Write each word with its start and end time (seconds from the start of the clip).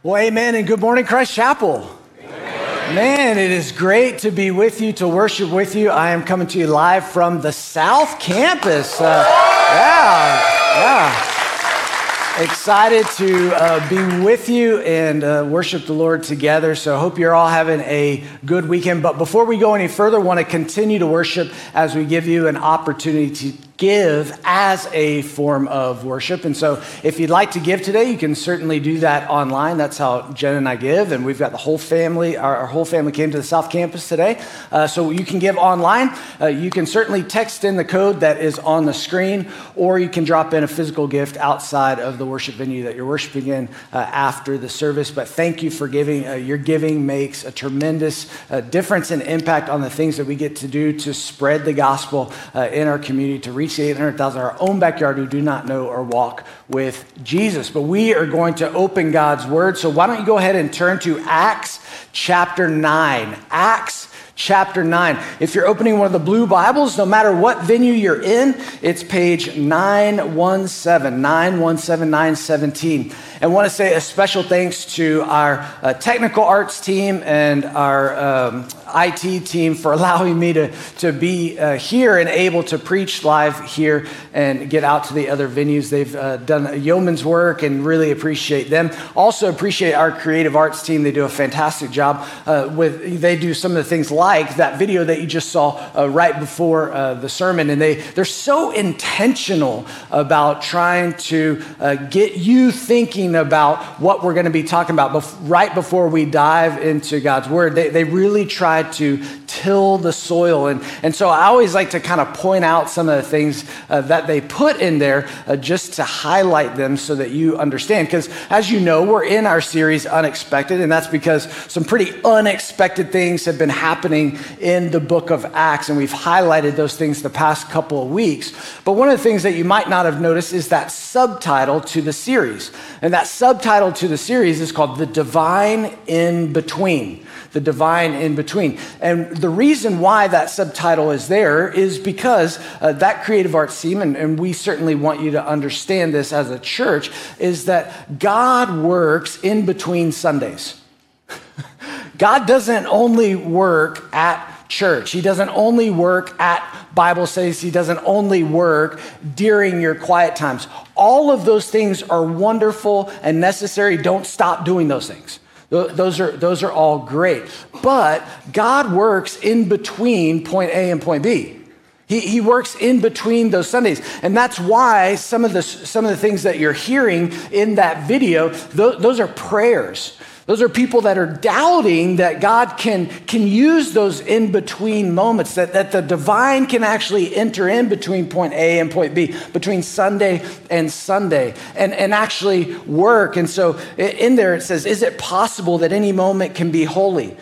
Well, 0.00 0.16
amen, 0.22 0.54
and 0.54 0.64
good 0.64 0.78
morning, 0.78 1.04
Christ 1.04 1.34
Chapel. 1.34 1.90
Man, 2.22 3.36
it 3.36 3.50
is 3.50 3.72
great 3.72 4.18
to 4.18 4.30
be 4.30 4.52
with 4.52 4.80
you, 4.80 4.92
to 4.92 5.08
worship 5.08 5.50
with 5.50 5.74
you. 5.74 5.90
I 5.90 6.10
am 6.10 6.22
coming 6.22 6.46
to 6.46 6.58
you 6.60 6.68
live 6.68 7.04
from 7.08 7.40
the 7.40 7.50
South 7.50 8.20
Campus. 8.20 9.00
Uh, 9.00 9.24
yeah, 9.72 10.40
yeah. 10.76 12.44
Excited 12.44 13.06
to 13.16 13.52
uh, 13.56 13.88
be 13.88 14.24
with 14.24 14.48
you 14.48 14.78
and 14.82 15.24
uh, 15.24 15.44
worship 15.50 15.86
the 15.86 15.94
Lord 15.94 16.22
together. 16.22 16.76
So 16.76 16.96
hope 16.96 17.18
you're 17.18 17.34
all 17.34 17.48
having 17.48 17.80
a 17.80 18.22
good 18.46 18.68
weekend. 18.68 19.02
But 19.02 19.18
before 19.18 19.46
we 19.46 19.58
go 19.58 19.74
any 19.74 19.88
further, 19.88 20.20
want 20.20 20.38
to 20.38 20.44
continue 20.44 21.00
to 21.00 21.08
worship 21.08 21.50
as 21.74 21.96
we 21.96 22.04
give 22.04 22.28
you 22.28 22.46
an 22.46 22.56
opportunity 22.56 23.34
to 23.34 23.67
give 23.78 24.38
as 24.44 24.86
a 24.92 25.22
form 25.22 25.68
of 25.68 26.04
worship. 26.04 26.44
And 26.44 26.56
so, 26.56 26.82
if 27.04 27.18
you'd 27.18 27.30
like 27.30 27.52
to 27.52 27.60
give 27.60 27.80
today, 27.82 28.10
you 28.10 28.18
can 28.18 28.34
certainly 28.34 28.80
do 28.80 28.98
that 28.98 29.30
online. 29.30 29.78
That's 29.78 29.96
how 29.96 30.32
Jen 30.32 30.56
and 30.56 30.68
I 30.68 30.74
give. 30.74 31.12
And 31.12 31.24
we've 31.24 31.38
got 31.38 31.52
the 31.52 31.58
whole 31.58 31.78
family, 31.78 32.36
our, 32.36 32.56
our 32.56 32.66
whole 32.66 32.84
family 32.84 33.12
came 33.12 33.30
to 33.30 33.36
the 33.36 33.44
South 33.44 33.70
Campus 33.70 34.08
today. 34.08 34.42
Uh, 34.72 34.88
so, 34.88 35.10
you 35.10 35.24
can 35.24 35.38
give 35.38 35.56
online. 35.56 36.10
Uh, 36.40 36.46
you 36.46 36.70
can 36.70 36.86
certainly 36.86 37.22
text 37.22 37.64
in 37.64 37.76
the 37.76 37.84
code 37.84 38.20
that 38.20 38.40
is 38.40 38.58
on 38.58 38.84
the 38.84 38.92
screen, 38.92 39.48
or 39.76 39.98
you 39.98 40.08
can 40.08 40.24
drop 40.24 40.52
in 40.52 40.64
a 40.64 40.68
physical 40.68 41.06
gift 41.06 41.36
outside 41.36 42.00
of 42.00 42.18
the 42.18 42.26
worship 42.26 42.56
venue 42.56 42.82
that 42.82 42.96
you're 42.96 43.06
worshiping 43.06 43.46
in 43.46 43.68
uh, 43.92 43.98
after 43.98 44.58
the 44.58 44.68
service. 44.68 45.12
But 45.12 45.28
thank 45.28 45.62
you 45.62 45.70
for 45.70 45.86
giving. 45.86 46.26
Uh, 46.26 46.34
your 46.34 46.58
giving 46.58 47.06
makes 47.06 47.44
a 47.44 47.52
tremendous 47.52 48.28
uh, 48.50 48.60
difference 48.60 49.12
and 49.12 49.22
impact 49.22 49.68
on 49.68 49.82
the 49.82 49.90
things 49.90 50.16
that 50.16 50.26
we 50.26 50.34
get 50.34 50.56
to 50.56 50.66
do 50.66 50.98
to 50.98 51.14
spread 51.14 51.64
the 51.64 51.72
gospel 51.72 52.32
uh, 52.56 52.68
in 52.72 52.88
our 52.88 52.98
community, 52.98 53.38
to 53.38 53.52
reach 53.52 53.67
reach 53.68 53.78
800,000 53.78 54.40
our 54.40 54.56
own 54.60 54.78
backyard 54.78 55.16
who 55.16 55.26
do 55.26 55.42
not 55.42 55.66
know 55.66 55.88
or 55.88 56.02
walk 56.02 56.46
with 56.68 57.04
Jesus. 57.22 57.68
But 57.68 57.82
we 57.82 58.14
are 58.14 58.26
going 58.26 58.54
to 58.54 58.72
open 58.72 59.10
God's 59.10 59.46
word. 59.46 59.76
So 59.76 59.90
why 59.90 60.06
don't 60.06 60.18
you 60.20 60.26
go 60.26 60.38
ahead 60.38 60.56
and 60.56 60.72
turn 60.72 60.98
to 61.00 61.18
Acts 61.20 61.80
chapter 62.12 62.66
9. 62.66 63.36
Acts 63.50 64.08
chapter 64.34 64.84
9. 64.84 65.22
If 65.38 65.54
you're 65.54 65.66
opening 65.66 65.98
one 65.98 66.06
of 66.06 66.12
the 66.12 66.18
blue 66.18 66.46
Bibles, 66.46 66.96
no 66.96 67.04
matter 67.04 67.34
what 67.34 67.64
venue 67.64 67.92
you're 67.92 68.22
in, 68.22 68.54
it's 68.80 69.02
page 69.02 69.54
917, 69.54 71.20
917, 71.20 72.10
917. 72.10 73.12
And 73.42 73.52
want 73.52 73.66
to 73.66 73.70
say 73.70 73.94
a 73.94 74.00
special 74.00 74.42
thanks 74.42 74.94
to 74.94 75.22
our 75.22 75.68
uh, 75.82 75.92
technical 75.92 76.44
arts 76.44 76.80
team 76.80 77.20
and 77.22 77.66
our 77.66 78.16
um, 78.16 78.68
IT 78.94 79.46
team 79.46 79.74
for 79.74 79.92
allowing 79.92 80.38
me 80.38 80.52
to, 80.52 80.72
to 80.98 81.12
be 81.12 81.58
uh, 81.58 81.76
here 81.78 82.18
and 82.18 82.28
able 82.28 82.62
to 82.64 82.78
preach 82.78 83.24
live 83.24 83.64
here 83.64 84.06
and 84.32 84.70
get 84.70 84.84
out 84.84 85.04
to 85.04 85.14
the 85.14 85.28
other 85.28 85.48
venues. 85.48 85.90
They've 85.90 86.14
uh, 86.14 86.38
done 86.38 86.66
a 86.66 86.76
yeoman's 86.76 87.24
work 87.24 87.62
and 87.62 87.84
really 87.84 88.10
appreciate 88.10 88.70
them. 88.70 88.90
Also 89.16 89.48
appreciate 89.48 89.92
our 89.92 90.12
creative 90.12 90.56
arts 90.56 90.82
team. 90.82 91.02
They 91.02 91.12
do 91.12 91.24
a 91.24 91.28
fantastic 91.28 91.90
job 91.90 92.26
uh, 92.46 92.72
with, 92.74 93.20
they 93.20 93.38
do 93.38 93.54
some 93.54 93.72
of 93.72 93.76
the 93.76 93.84
things 93.84 94.10
like 94.10 94.56
that 94.56 94.78
video 94.78 95.04
that 95.04 95.20
you 95.20 95.26
just 95.26 95.50
saw 95.50 95.90
uh, 95.96 96.08
right 96.08 96.38
before 96.38 96.92
uh, 96.92 97.14
the 97.14 97.28
sermon. 97.28 97.70
And 97.70 97.80
they, 97.80 97.96
they're 97.96 98.24
so 98.24 98.70
intentional 98.70 99.86
about 100.10 100.62
trying 100.62 101.14
to 101.14 101.62
uh, 101.80 101.94
get 101.94 102.36
you 102.36 102.70
thinking 102.70 103.34
about 103.34 103.82
what 104.00 104.22
we're 104.22 104.34
going 104.34 104.46
to 104.46 104.50
be 104.50 104.62
talking 104.62 104.94
about 104.94 105.12
bef- 105.12 105.36
right 105.42 105.74
before 105.74 106.08
we 106.08 106.24
dive 106.24 106.82
into 106.82 107.20
God's 107.20 107.48
word. 107.48 107.74
They, 107.74 107.88
they 107.88 108.04
really 108.04 108.46
try 108.46 108.77
to 108.82 109.16
till 109.58 109.98
the 109.98 110.12
soil. 110.12 110.68
And, 110.68 110.80
and 111.02 111.12
so 111.12 111.28
I 111.28 111.46
always 111.46 111.74
like 111.74 111.90
to 111.90 112.00
kind 112.00 112.20
of 112.20 112.32
point 112.34 112.64
out 112.64 112.88
some 112.88 113.08
of 113.08 113.16
the 113.16 113.28
things 113.28 113.64
uh, 113.88 114.02
that 114.02 114.28
they 114.28 114.40
put 114.40 114.80
in 114.80 114.98
there 114.98 115.28
uh, 115.48 115.56
just 115.56 115.94
to 115.94 116.04
highlight 116.04 116.76
them 116.76 116.96
so 116.96 117.16
that 117.16 117.30
you 117.30 117.58
understand. 117.58 118.06
Because 118.06 118.28
as 118.50 118.70
you 118.70 118.78
know, 118.78 119.02
we're 119.02 119.24
in 119.24 119.46
our 119.46 119.60
series 119.60 120.06
Unexpected, 120.06 120.80
and 120.80 120.90
that's 120.90 121.08
because 121.08 121.50
some 121.70 121.82
pretty 121.84 122.12
unexpected 122.24 123.10
things 123.10 123.44
have 123.46 123.58
been 123.58 123.68
happening 123.68 124.38
in 124.60 124.92
the 124.92 125.00
book 125.00 125.30
of 125.30 125.44
Acts, 125.46 125.88
and 125.88 125.98
we've 125.98 126.12
highlighted 126.12 126.76
those 126.76 126.96
things 126.96 127.22
the 127.22 127.30
past 127.30 127.68
couple 127.68 128.02
of 128.02 128.10
weeks. 128.10 128.52
But 128.84 128.92
one 128.92 129.08
of 129.08 129.18
the 129.18 129.22
things 129.22 129.42
that 129.42 129.54
you 129.54 129.64
might 129.64 129.88
not 129.88 130.06
have 130.06 130.20
noticed 130.20 130.52
is 130.52 130.68
that 130.68 130.92
subtitle 130.92 131.80
to 131.80 132.00
the 132.00 132.12
series. 132.12 132.70
And 133.02 133.12
that 133.12 133.26
subtitle 133.26 133.92
to 133.94 134.06
the 134.06 134.18
series 134.18 134.60
is 134.60 134.70
called 134.70 134.98
The 134.98 135.06
Divine 135.06 135.96
in 136.06 136.52
Between 136.52 137.26
the 137.52 137.60
divine 137.60 138.12
in 138.12 138.34
between. 138.34 138.78
And 139.00 139.36
the 139.36 139.47
reason 139.48 140.00
why 140.00 140.28
that 140.28 140.50
subtitle 140.50 141.10
is 141.10 141.28
there 141.28 141.68
is 141.68 141.98
because 141.98 142.58
uh, 142.80 142.92
that 142.94 143.24
creative 143.24 143.54
arts 143.54 143.80
team, 143.80 144.02
and, 144.02 144.16
and 144.16 144.38
we 144.38 144.52
certainly 144.52 144.94
want 144.94 145.20
you 145.20 145.32
to 145.32 145.44
understand 145.44 146.14
this 146.14 146.32
as 146.32 146.50
a 146.50 146.58
church, 146.58 147.10
is 147.38 147.66
that 147.66 148.18
God 148.18 148.82
works 148.82 149.38
in 149.42 149.66
between 149.66 150.12
Sundays. 150.12 150.80
God 152.18 152.46
doesn't 152.46 152.86
only 152.86 153.36
work 153.36 154.12
at 154.14 154.68
church. 154.68 155.10
He 155.10 155.20
doesn't 155.20 155.48
only 155.50 155.90
work 155.90 156.38
at 156.40 156.62
Bible 156.94 157.26
studies. 157.26 157.60
He 157.60 157.70
doesn't 157.70 158.00
only 158.04 158.42
work 158.42 159.00
during 159.34 159.80
your 159.80 159.94
quiet 159.94 160.36
times. 160.36 160.68
All 160.94 161.30
of 161.30 161.44
those 161.44 161.70
things 161.70 162.02
are 162.02 162.24
wonderful 162.24 163.10
and 163.22 163.40
necessary. 163.40 163.96
Don't 163.96 164.26
stop 164.26 164.64
doing 164.64 164.88
those 164.88 165.08
things. 165.08 165.40
Those 165.70 166.18
are, 166.18 166.32
those 166.32 166.62
are 166.62 166.72
all 166.72 167.00
great. 167.00 167.44
But 167.82 168.26
God 168.52 168.92
works 168.92 169.38
in 169.38 169.68
between 169.68 170.44
point 170.44 170.70
A 170.70 170.90
and 170.90 171.00
point 171.02 171.22
B. 171.22 171.60
He, 172.06 172.20
he 172.20 172.40
works 172.40 172.74
in 172.74 173.00
between 173.00 173.50
those 173.50 173.68
Sundays. 173.68 174.00
And 174.22 174.34
that's 174.34 174.58
why 174.58 175.16
some 175.16 175.44
of, 175.44 175.52
the, 175.52 175.62
some 175.62 176.06
of 176.06 176.10
the 176.10 176.16
things 176.16 176.44
that 176.44 176.58
you're 176.58 176.72
hearing 176.72 177.32
in 177.52 177.74
that 177.74 178.08
video, 178.08 178.48
those, 178.48 179.00
those 179.02 179.20
are 179.20 179.28
prayers. 179.28 180.16
Those 180.48 180.62
are 180.62 180.70
people 180.70 181.02
that 181.02 181.18
are 181.18 181.26
doubting 181.26 182.16
that 182.16 182.40
God 182.40 182.78
can, 182.78 183.08
can 183.26 183.46
use 183.46 183.92
those 183.92 184.20
in 184.20 184.50
between 184.50 185.14
moments, 185.14 185.56
that, 185.56 185.74
that 185.74 185.92
the 185.92 186.00
divine 186.00 186.64
can 186.64 186.82
actually 186.82 187.36
enter 187.36 187.68
in 187.68 187.90
between 187.90 188.30
point 188.30 188.54
A 188.54 188.80
and 188.80 188.90
point 188.90 189.14
B, 189.14 189.34
between 189.52 189.82
Sunday 189.82 190.42
and 190.70 190.90
Sunday, 190.90 191.54
and, 191.76 191.92
and 191.92 192.14
actually 192.14 192.74
work. 192.78 193.36
And 193.36 193.48
so 193.48 193.78
in 193.98 194.36
there 194.36 194.54
it 194.54 194.62
says, 194.62 194.86
Is 194.86 195.02
it 195.02 195.18
possible 195.18 195.76
that 195.78 195.92
any 195.92 196.12
moment 196.12 196.54
can 196.54 196.70
be 196.70 196.84
holy? 196.84 197.36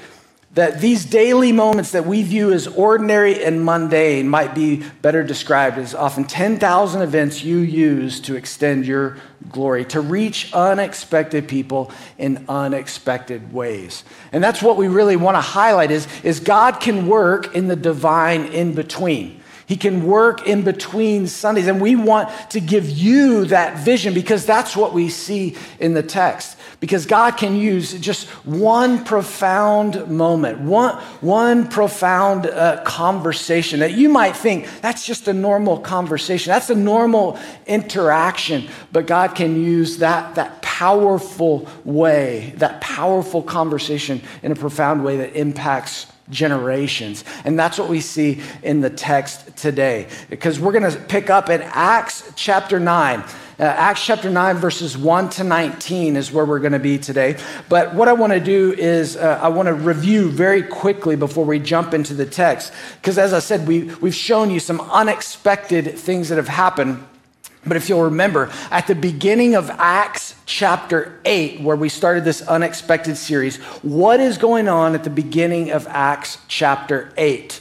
That 0.57 0.81
these 0.81 1.05
daily 1.05 1.53
moments 1.53 1.93
that 1.93 2.07
we 2.07 2.23
view 2.23 2.51
as 2.51 2.67
ordinary 2.67 3.45
and 3.45 3.63
mundane 3.63 4.27
might 4.27 4.55
be 4.55 4.83
better 5.03 5.23
described 5.23 5.77
as 5.77 5.95
often 5.95 6.25
10,000 6.25 7.03
events 7.03 7.45
you 7.45 7.59
use 7.59 8.21
to 8.21 8.35
extend 8.35 8.87
your 8.87 9.19
glory, 9.51 9.85
to 9.85 10.01
reach 10.01 10.51
unexpected 10.55 11.47
people 11.47 11.93
in 12.17 12.43
unexpected 12.49 13.53
ways. 13.53 14.03
And 14.33 14.43
that's 14.43 14.63
what 14.63 14.79
we 14.79 14.89
really 14.89 15.17
want 15.17 15.37
to 15.37 15.43
highlight 15.43 15.91
is, 15.91 16.09
is 16.23 16.41
God 16.41 16.81
can 16.81 17.07
work 17.07 17.55
in 17.55 17.69
the 17.69 17.77
divine 17.77 18.47
in 18.47 18.75
between. 18.75 19.43
He 19.67 19.77
can 19.77 20.07
work 20.07 20.47
in 20.47 20.63
between 20.63 21.27
Sundays. 21.27 21.67
And 21.67 21.83
we 21.83 21.97
want 21.97 22.31
to 22.53 22.61
give 22.61 22.89
you 22.89 23.45
that 23.47 23.85
vision 23.85 24.15
because 24.15 24.47
that's 24.47 24.75
what 24.75 24.95
we 24.95 25.11
see 25.11 25.55
in 25.79 25.93
the 25.93 26.03
text 26.03 26.57
because 26.81 27.07
God 27.07 27.37
can 27.37 27.57
use 27.57 27.99
just 28.01 28.29
one 28.45 29.05
profound 29.05 30.09
moment, 30.09 30.61
one, 30.61 30.97
one 31.21 31.69
profound 31.69 32.47
uh, 32.47 32.83
conversation 32.85 33.81
that 33.81 33.93
you 33.93 34.09
might 34.09 34.37
think 34.37 34.69
that's 34.83 35.07
just 35.07 35.27
a 35.29 35.33
normal 35.33 35.79
conversation, 35.79 36.51
that's 36.51 36.71
a 36.71 36.75
normal 36.75 37.39
interaction, 37.67 38.69
but 38.93 39.07
God 39.07 39.35
can 39.35 39.61
use 39.61 39.99
that, 39.99 40.35
that 40.35 40.61
powerful 40.63 41.67
way, 41.85 42.53
that 42.59 42.81
powerful 42.81 43.43
conversation 43.43 44.21
in 44.43 44.53
a 44.53 44.57
profound 44.57 45.05
way 45.05 45.17
that 45.17 45.35
impacts 45.35 46.07
generations. 46.31 47.25
And 47.45 47.59
that's 47.59 47.79
what 47.79 47.89
we 47.89 48.01
see 48.01 48.43
in 48.63 48.81
the 48.81 48.91
text 48.91 49.57
today. 49.57 50.09
Because 50.29 50.59
we're 50.59 50.73
going 50.73 50.91
to 50.91 50.99
pick 50.99 51.31
up 51.31 51.49
in 51.49 51.63
Acts 51.63 52.31
chapter 52.37 52.81
9. 52.81 53.25
Uh, 53.59 53.63
Acts 53.63 54.05
chapter 54.05 54.29
9, 54.29 54.57
verses 54.57 54.99
1 54.99 55.31
to 55.31 55.45
19 55.45 56.17
is 56.17 56.31
where 56.31 56.45
we're 56.45 56.59
going 56.59 56.73
to 56.73 56.79
be 56.79 56.99
today. 56.99 57.39
But 57.71 57.95
what 57.95 58.07
I 58.07 58.13
want 58.13 58.35
to 58.35 58.41
do 58.41 58.75
is 58.75 59.17
uh, 59.17 59.41
I 59.43 59.49
want 59.49 59.69
to 59.69 59.73
review 59.73 60.31
very 60.31 60.63
quickly 60.63 61.17
before 61.17 61.47
we 61.47 61.59
jump 61.59 61.95
into 61.95 62.13
the 62.13 62.27
text. 62.27 62.71
Because 63.01 63.17
as 63.17 63.33
I 63.33 63.39
said, 63.39 63.67
we, 63.67 63.85
we've 63.95 64.15
shown 64.15 64.51
you 64.51 64.61
some 64.61 64.83
unexpected 64.83 65.99
things 65.99 66.29
that 66.29 66.37
have 66.37 66.49
happened. 66.49 67.03
But 67.67 67.79
if 67.79 67.89
you'll 67.89 68.05
remember, 68.05 68.51
at 68.71 68.87
the 68.89 68.95
beginning 68.95 69.55
of 69.55 69.71
Acts 69.71 70.35
chapter 70.45 71.19
8, 71.25 71.63
where 71.63 71.77
we 71.77 71.89
started 71.89 72.25
this 72.25 72.43
unexpected 72.43 73.17
series, 73.17 73.57
what 73.83 74.21
is 74.21 74.37
going 74.37 74.69
on 74.69 74.95
at 74.95 75.03
the 75.03 75.11
beginning 75.11 75.71
of 75.71 75.87
Acts 75.89 76.39
chapter 76.47 77.11
8? 77.17 77.61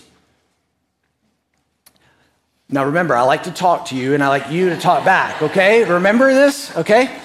Now, 2.75 2.83
remember, 2.83 3.15
I 3.15 3.21
like 3.21 3.43
to 3.43 3.51
talk 3.51 3.85
to 3.85 3.95
you 3.95 4.15
and 4.15 4.21
I 4.21 4.27
like 4.27 4.51
you 4.51 4.67
to 4.67 4.75
talk 4.75 5.05
back, 5.05 5.41
okay? 5.41 5.85
Remember 5.85 6.33
this, 6.33 6.75
okay? 6.75 7.17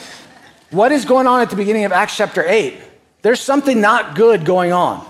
What 0.70 0.92
is 0.92 1.04
going 1.04 1.26
on 1.26 1.40
at 1.40 1.50
the 1.50 1.56
beginning 1.56 1.84
of 1.84 1.90
Acts 1.90 2.16
chapter 2.16 2.44
8? 2.46 2.80
There's 3.22 3.40
something 3.40 3.80
not 3.80 4.14
good 4.14 4.44
going 4.44 4.72
on. 4.72 5.04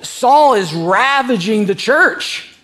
Saul 0.00 0.54
is 0.54 0.72
ravaging 0.72 1.66
the 1.66 1.74
church, 1.74 2.56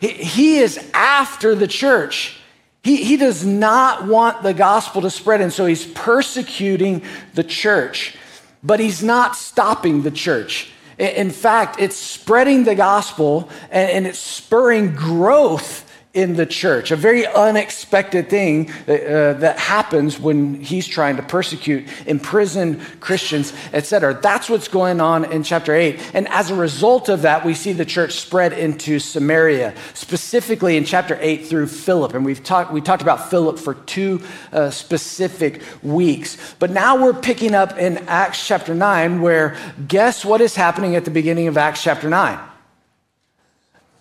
he, 0.00 0.08
he 0.08 0.56
is 0.56 0.78
after 0.94 1.54
the 1.54 1.68
church. 1.68 2.38
He, 2.82 3.04
he 3.04 3.18
does 3.18 3.44
not 3.44 4.06
want 4.06 4.42
the 4.42 4.54
gospel 4.54 5.02
to 5.02 5.10
spread, 5.10 5.42
and 5.42 5.52
so 5.52 5.66
he's 5.66 5.84
persecuting 5.84 7.02
the 7.34 7.44
church, 7.44 8.16
but 8.62 8.80
he's 8.80 9.02
not 9.02 9.36
stopping 9.36 10.00
the 10.00 10.10
church. 10.10 10.70
In 11.02 11.30
fact, 11.30 11.80
it's 11.80 11.96
spreading 11.96 12.62
the 12.62 12.76
gospel 12.76 13.48
and, 13.70 14.06
it's 14.06 14.20
spurring 14.20 14.94
growth 14.94 15.91
in 16.14 16.34
the 16.34 16.44
church, 16.44 16.90
a 16.90 16.96
very 16.96 17.26
unexpected 17.26 18.28
thing 18.28 18.70
that, 18.84 19.06
uh, 19.06 19.32
that 19.38 19.58
happens 19.58 20.20
when 20.20 20.60
he's 20.60 20.86
trying 20.86 21.16
to 21.16 21.22
persecute, 21.22 21.88
imprison 22.06 22.80
Christians, 23.00 23.54
etc. 23.72 24.18
That's 24.20 24.50
what's 24.50 24.68
going 24.68 25.00
on 25.00 25.24
in 25.32 25.42
chapter 25.42 25.74
8. 25.74 25.98
And 26.12 26.28
as 26.28 26.50
a 26.50 26.54
result 26.54 27.08
of 27.08 27.22
that, 27.22 27.46
we 27.46 27.54
see 27.54 27.72
the 27.72 27.86
church 27.86 28.12
spread 28.12 28.52
into 28.52 28.98
Samaria, 28.98 29.74
specifically 29.94 30.76
in 30.76 30.84
chapter 30.84 31.16
8 31.18 31.46
through 31.46 31.68
Philip. 31.68 32.12
And 32.12 32.26
we've 32.26 32.44
talked, 32.44 32.72
we 32.72 32.82
talked 32.82 33.02
about 33.02 33.30
Philip 33.30 33.58
for 33.58 33.72
two 33.74 34.20
uh, 34.52 34.68
specific 34.68 35.62
weeks. 35.82 36.36
But 36.58 36.70
now 36.70 37.02
we're 37.02 37.14
picking 37.14 37.54
up 37.54 37.78
in 37.78 37.96
Acts 38.08 38.46
chapter 38.46 38.74
9, 38.74 39.22
where 39.22 39.56
guess 39.88 40.26
what 40.26 40.42
is 40.42 40.54
happening 40.54 40.94
at 40.94 41.06
the 41.06 41.10
beginning 41.10 41.48
of 41.48 41.56
Acts 41.56 41.82
chapter 41.82 42.10
9? 42.10 42.51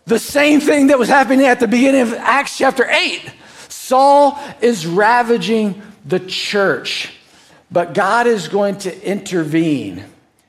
The 0.06 0.20
same 0.20 0.60
thing 0.60 0.88
that 0.88 1.00
was 1.00 1.10
happening 1.10 1.46
at 1.46 1.60
the 1.60 1.68
beginning 1.68 2.02
of 2.02 2.14
Acts 2.14 2.58
chapter 2.58 2.86
8. 2.90 3.32
Saul 3.70 4.40
is 4.62 4.86
ravaging 4.86 5.82
the 6.06 6.20
church, 6.20 7.14
but 7.72 7.94
God 7.94 8.28
is 8.28 8.48
going 8.48 8.78
to 8.80 9.08
intervene 9.08 10.04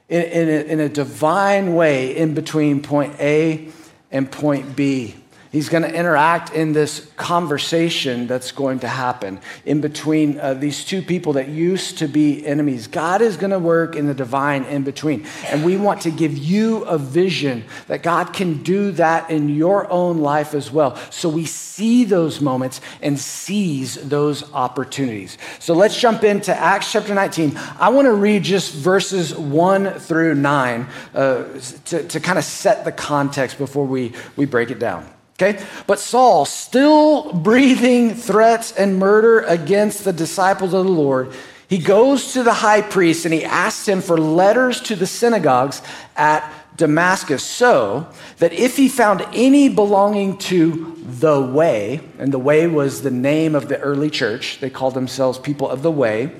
in, 0.08 0.22
in, 0.22 0.48
a, 0.48 0.72
in 0.72 0.80
a 0.80 0.88
divine 0.88 1.74
way 1.74 2.16
in 2.16 2.34
between 2.34 2.82
point 2.82 3.18
A 3.20 3.68
and 4.10 4.30
point 4.30 4.76
B. 4.76 5.14
He's 5.52 5.68
going 5.68 5.82
to 5.82 5.94
interact 5.94 6.54
in 6.54 6.72
this 6.72 7.12
conversation 7.16 8.26
that's 8.26 8.52
going 8.52 8.78
to 8.78 8.88
happen 8.88 9.38
in 9.66 9.82
between 9.82 10.40
uh, 10.40 10.54
these 10.54 10.82
two 10.82 11.02
people 11.02 11.34
that 11.34 11.48
used 11.48 11.98
to 11.98 12.08
be 12.08 12.44
enemies. 12.46 12.86
God 12.86 13.20
is 13.20 13.36
going 13.36 13.50
to 13.50 13.58
work 13.58 13.94
in 13.94 14.06
the 14.06 14.14
divine 14.14 14.64
in 14.64 14.82
between. 14.82 15.26
And 15.44 15.62
we 15.62 15.76
want 15.76 16.00
to 16.02 16.10
give 16.10 16.38
you 16.38 16.84
a 16.84 16.96
vision 16.96 17.64
that 17.88 18.02
God 18.02 18.32
can 18.32 18.62
do 18.62 18.92
that 18.92 19.30
in 19.30 19.50
your 19.50 19.90
own 19.90 20.22
life 20.22 20.54
as 20.54 20.70
well. 20.70 20.96
So 21.10 21.28
we 21.28 21.44
see 21.44 22.04
those 22.04 22.40
moments 22.40 22.80
and 23.02 23.18
seize 23.18 23.96
those 23.96 24.50
opportunities. 24.54 25.36
So 25.58 25.74
let's 25.74 26.00
jump 26.00 26.24
into 26.24 26.56
Acts 26.58 26.90
chapter 26.90 27.14
19. 27.14 27.58
I 27.78 27.90
want 27.90 28.06
to 28.06 28.14
read 28.14 28.42
just 28.42 28.72
verses 28.72 29.36
1 29.36 29.98
through 29.98 30.34
9 30.34 30.88
uh, 31.14 31.44
to, 31.84 32.08
to 32.08 32.20
kind 32.20 32.38
of 32.38 32.44
set 32.44 32.86
the 32.86 32.92
context 32.92 33.58
before 33.58 33.86
we, 33.86 34.14
we 34.36 34.46
break 34.46 34.70
it 34.70 34.78
down. 34.78 35.06
Okay? 35.42 35.64
But 35.86 35.98
Saul, 35.98 36.44
still 36.44 37.32
breathing 37.32 38.14
threats 38.14 38.72
and 38.72 38.98
murder 38.98 39.40
against 39.40 40.04
the 40.04 40.12
disciples 40.12 40.72
of 40.72 40.84
the 40.84 40.92
Lord, 40.92 41.32
he 41.68 41.78
goes 41.78 42.34
to 42.34 42.42
the 42.42 42.52
high 42.52 42.82
priest 42.82 43.24
and 43.24 43.34
he 43.34 43.44
asks 43.44 43.88
him 43.88 44.02
for 44.02 44.18
letters 44.18 44.80
to 44.82 44.94
the 44.94 45.06
synagogues 45.06 45.82
at 46.16 46.52
Damascus 46.76 47.42
so 47.42 48.08
that 48.38 48.52
if 48.52 48.76
he 48.76 48.88
found 48.88 49.26
any 49.32 49.68
belonging 49.68 50.38
to 50.38 50.96
the 51.02 51.40
way, 51.40 52.00
and 52.18 52.32
the 52.32 52.38
way 52.38 52.66
was 52.66 53.02
the 53.02 53.10
name 53.10 53.54
of 53.54 53.68
the 53.68 53.78
early 53.80 54.10
church, 54.10 54.60
they 54.60 54.70
called 54.70 54.94
themselves 54.94 55.38
people 55.38 55.68
of 55.68 55.82
the 55.82 55.90
way, 55.90 56.32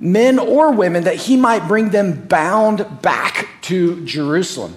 men 0.00 0.38
or 0.38 0.72
women, 0.72 1.04
that 1.04 1.16
he 1.16 1.36
might 1.36 1.68
bring 1.68 1.90
them 1.90 2.26
bound 2.26 3.02
back 3.02 3.48
to 3.62 4.04
Jerusalem. 4.04 4.76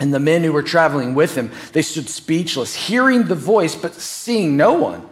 And 0.00 0.12
the 0.12 0.20
men 0.20 0.42
who 0.42 0.52
were 0.52 0.62
traveling 0.62 1.14
with 1.14 1.36
him, 1.36 1.50
they 1.72 1.82
stood 1.82 2.08
speechless, 2.08 2.74
hearing 2.74 3.24
the 3.24 3.34
voice, 3.34 3.74
but 3.74 3.94
seeing 3.94 4.56
no 4.56 4.72
one. 4.72 5.08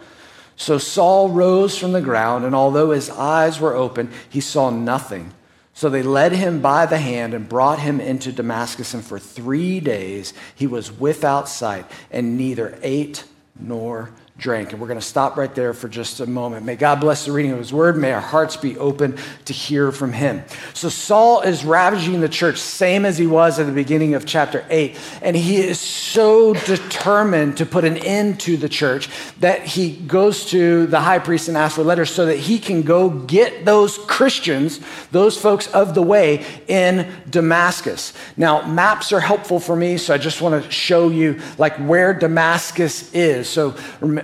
So 0.57 0.79
Saul 0.79 1.31
rose 1.31 1.79
from 1.79 1.93
the 1.93 2.01
ground, 2.01 2.45
and 2.45 2.55
although 2.55 2.91
his 2.91 3.11
eyes 3.11 3.61
were 3.61 3.75
open, 3.75 4.11
he 4.29 4.41
saw 4.41 4.71
nothing. 4.71 5.33
So 5.75 5.89
they 5.89 6.03
led 6.03 6.33
him 6.33 6.61
by 6.61 6.87
the 6.87 6.99
hand 6.99 7.33
and 7.33 7.49
brought 7.49 7.79
him 7.79 8.01
into 8.01 8.33
Damascus, 8.33 8.93
and 8.93 9.05
for 9.05 9.19
three 9.19 9.81
days 9.81 10.35
he 10.55 10.67
was 10.67 10.93
without 10.93 11.49
sight 11.49 11.87
and 12.11 12.37
neither 12.37 12.79
ate 12.83 13.25
nor 13.59 14.11
drank. 14.39 14.73
And 14.73 14.81
we're 14.81 14.89
going 14.89 14.99
to 14.99 15.05
stop 15.05 15.37
right 15.37 15.55
there 15.55 15.75
for 15.75 15.89
just 15.89 16.21
a 16.21 16.27
moment. 16.27 16.65
May 16.65 16.75
God 16.75 17.01
bless 17.01 17.27
the 17.27 17.33
reading 17.33 17.53
of 17.53 17.59
his 17.59 17.73
word. 17.73 17.97
May 17.97 18.13
our 18.13 18.21
hearts 18.21 18.57
be 18.57 18.79
open 18.79 19.19
to 19.45 19.53
hear 19.53 19.93
from 19.93 20.13
him. 20.13 20.43
So 20.73 20.89
Saul 20.89 21.43
is 21.43 21.65
ravaging 21.65 22.21
the 22.21 22.29
church, 22.29 22.59
same 22.59 23.05
as 23.05 23.19
he 23.19 23.27
was 23.27 23.59
at 23.59 23.67
the 23.67 23.73
beginning 23.73 24.15
of 24.15 24.25
chapter 24.25 24.65
8. 24.71 24.99
And 25.21 25.37
he 25.37 25.57
is 25.59 25.79
so 25.79 26.55
determined 26.55 27.59
to 27.59 27.67
put 27.67 27.85
an 27.85 27.99
end 27.99 28.41
to 28.41 28.57
the 28.57 28.69
church 28.69 29.09
that 29.41 29.65
he 29.65 29.97
goes 29.97 30.47
to 30.51 30.87
the 30.87 31.01
high 31.01 31.19
priest 31.19 31.49
and 31.49 31.57
asks 31.57 31.77
for 31.77 31.85
letters 31.85 32.11
so 32.11 32.27
that 32.27 32.39
he 32.39 32.59
can 32.59 32.83
go 32.83 33.11
get 33.11 33.65
those 33.67 33.99
Christians, 33.99 34.81
those 35.11 35.39
folks 35.39 35.67
of 35.69 35.95
the 35.95 36.03
way 36.03 36.45
in 36.69 37.13
Damascus. 37.29 38.15
Now, 38.37 38.67
maps 38.67 39.13
are 39.13 39.21
helpful 39.21 39.61
for 39.61 39.77
me, 39.77 39.99
so 39.99 40.15
I 40.15 40.19
just 40.19 40.41
want 40.41 40.65
to 40.65 40.71
show 40.71 41.11
you 41.11 41.41
like 41.59 41.77
where 41.77 42.15
Damascus 42.15 43.13
is. 43.13 43.49
So 43.49 43.77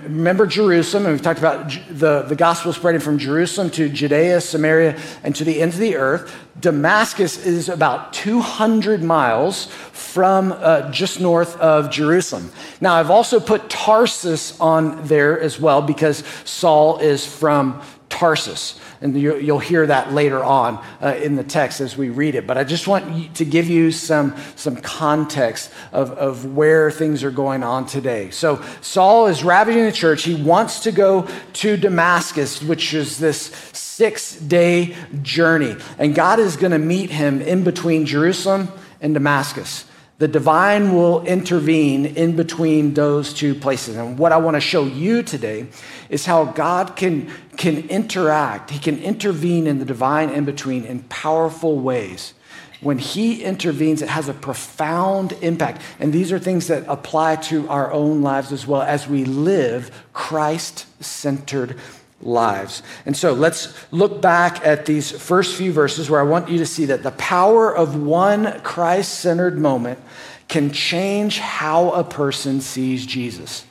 remember 0.03 0.45
Jerusalem, 0.45 1.05
and 1.05 1.13
we've 1.13 1.21
talked 1.21 1.39
about 1.39 1.71
the, 1.89 2.23
the 2.23 2.35
gospel 2.35 2.73
spreading 2.73 3.01
from 3.01 3.17
Jerusalem 3.17 3.69
to 3.71 3.89
Judea, 3.89 4.41
Samaria, 4.41 4.99
and 5.23 5.35
to 5.35 5.43
the 5.43 5.61
ends 5.61 5.75
of 5.75 5.81
the 5.81 5.95
earth. 5.95 6.35
Damascus 6.59 7.45
is 7.45 7.69
about 7.69 8.11
200 8.13 9.01
miles 9.01 9.67
from 9.67 10.51
uh, 10.51 10.91
just 10.91 11.19
north 11.21 11.55
of 11.57 11.89
Jerusalem. 11.89 12.51
Now, 12.81 12.95
I've 12.95 13.11
also 13.11 13.39
put 13.39 13.69
Tarsus 13.69 14.59
on 14.59 15.05
there 15.07 15.39
as 15.39 15.59
well 15.59 15.81
because 15.81 16.23
Saul 16.45 16.99
is 16.99 17.25
from 17.25 17.81
Tarsus. 18.19 18.77
And 18.99 19.17
you'll 19.17 19.59
hear 19.59 19.87
that 19.87 20.11
later 20.11 20.43
on 20.43 20.83
uh, 21.01 21.15
in 21.15 21.37
the 21.37 21.43
text 21.43 21.79
as 21.79 21.95
we 21.95 22.09
read 22.09 22.35
it. 22.35 22.45
But 22.45 22.57
I 22.57 22.65
just 22.65 22.85
want 22.85 23.33
to 23.35 23.45
give 23.45 23.69
you 23.69 23.93
some, 23.93 24.35
some 24.57 24.75
context 24.75 25.71
of, 25.93 26.11
of 26.11 26.53
where 26.53 26.91
things 26.91 27.23
are 27.23 27.31
going 27.31 27.63
on 27.63 27.85
today. 27.85 28.29
So, 28.31 28.61
Saul 28.81 29.27
is 29.27 29.41
ravaging 29.41 29.85
the 29.85 29.93
church. 29.93 30.23
He 30.23 30.35
wants 30.35 30.81
to 30.81 30.91
go 30.91 31.29
to 31.53 31.77
Damascus, 31.77 32.61
which 32.61 32.93
is 32.93 33.19
this 33.19 33.53
six 33.71 34.35
day 34.35 34.97
journey. 35.21 35.77
And 35.97 36.13
God 36.13 36.39
is 36.39 36.57
going 36.57 36.73
to 36.73 36.77
meet 36.77 37.11
him 37.11 37.41
in 37.41 37.63
between 37.63 38.05
Jerusalem 38.05 38.67
and 38.99 39.13
Damascus 39.13 39.85
the 40.19 40.27
divine 40.27 40.93
will 40.93 41.25
intervene 41.25 42.05
in 42.05 42.35
between 42.35 42.93
those 42.93 43.33
two 43.33 43.55
places. 43.55 43.95
And 43.95 44.19
what 44.19 44.33
I 44.33 44.37
want 44.37 44.55
to 44.55 44.61
show 44.61 44.85
you 44.85 45.23
today 45.23 45.67
is 46.09 46.25
how 46.25 46.43
God 46.43 46.97
can, 46.97 47.31
can 47.55 47.87
interact, 47.87 48.69
He 48.69 48.79
can 48.79 48.99
intervene 48.99 49.65
in 49.65 49.79
the 49.79 49.85
divine 49.85 50.29
in 50.29 50.43
between 50.43 50.83
in 50.83 51.03
powerful 51.03 51.79
ways. 51.79 52.33
When 52.81 52.97
He 52.97 53.43
intervenes, 53.43 54.01
it 54.01 54.09
has 54.09 54.27
a 54.27 54.33
profound 54.33 55.33
impact. 55.41 55.81
And 56.01 56.11
these 56.11 56.33
are 56.33 56.39
things 56.39 56.67
that 56.67 56.83
apply 56.87 57.37
to 57.37 57.67
our 57.69 57.89
own 57.91 58.21
lives 58.21 58.51
as 58.51 58.67
well 58.67 58.81
as 58.81 59.07
we 59.07 59.23
live 59.23 60.05
Christ 60.11 60.85
centered 61.01 61.77
lives. 62.21 62.83
And 63.05 63.15
so 63.15 63.33
let's 63.33 63.73
look 63.91 64.21
back 64.21 64.65
at 64.65 64.85
these 64.85 65.11
first 65.11 65.55
few 65.55 65.71
verses 65.71 66.09
where 66.09 66.19
I 66.19 66.23
want 66.23 66.49
you 66.49 66.57
to 66.57 66.65
see 66.65 66.85
that 66.85 67.03
the 67.03 67.11
power 67.11 67.75
of 67.75 68.01
one 68.01 68.59
Christ 68.61 69.19
centered 69.19 69.57
moment 69.57 69.99
can 70.47 70.71
change 70.71 71.39
how 71.39 71.91
a 71.91 72.03
person 72.03 72.59
sees 72.61 73.05
Jesus. 73.05 73.65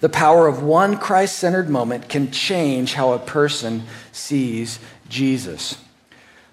The 0.00 0.08
power 0.08 0.46
of 0.46 0.62
one 0.62 0.96
Christ 0.96 1.38
centered 1.38 1.68
moment 1.68 2.08
can 2.08 2.30
change 2.30 2.94
how 2.94 3.12
a 3.12 3.18
person 3.18 3.82
sees 4.12 4.78
Jesus. 5.08 5.76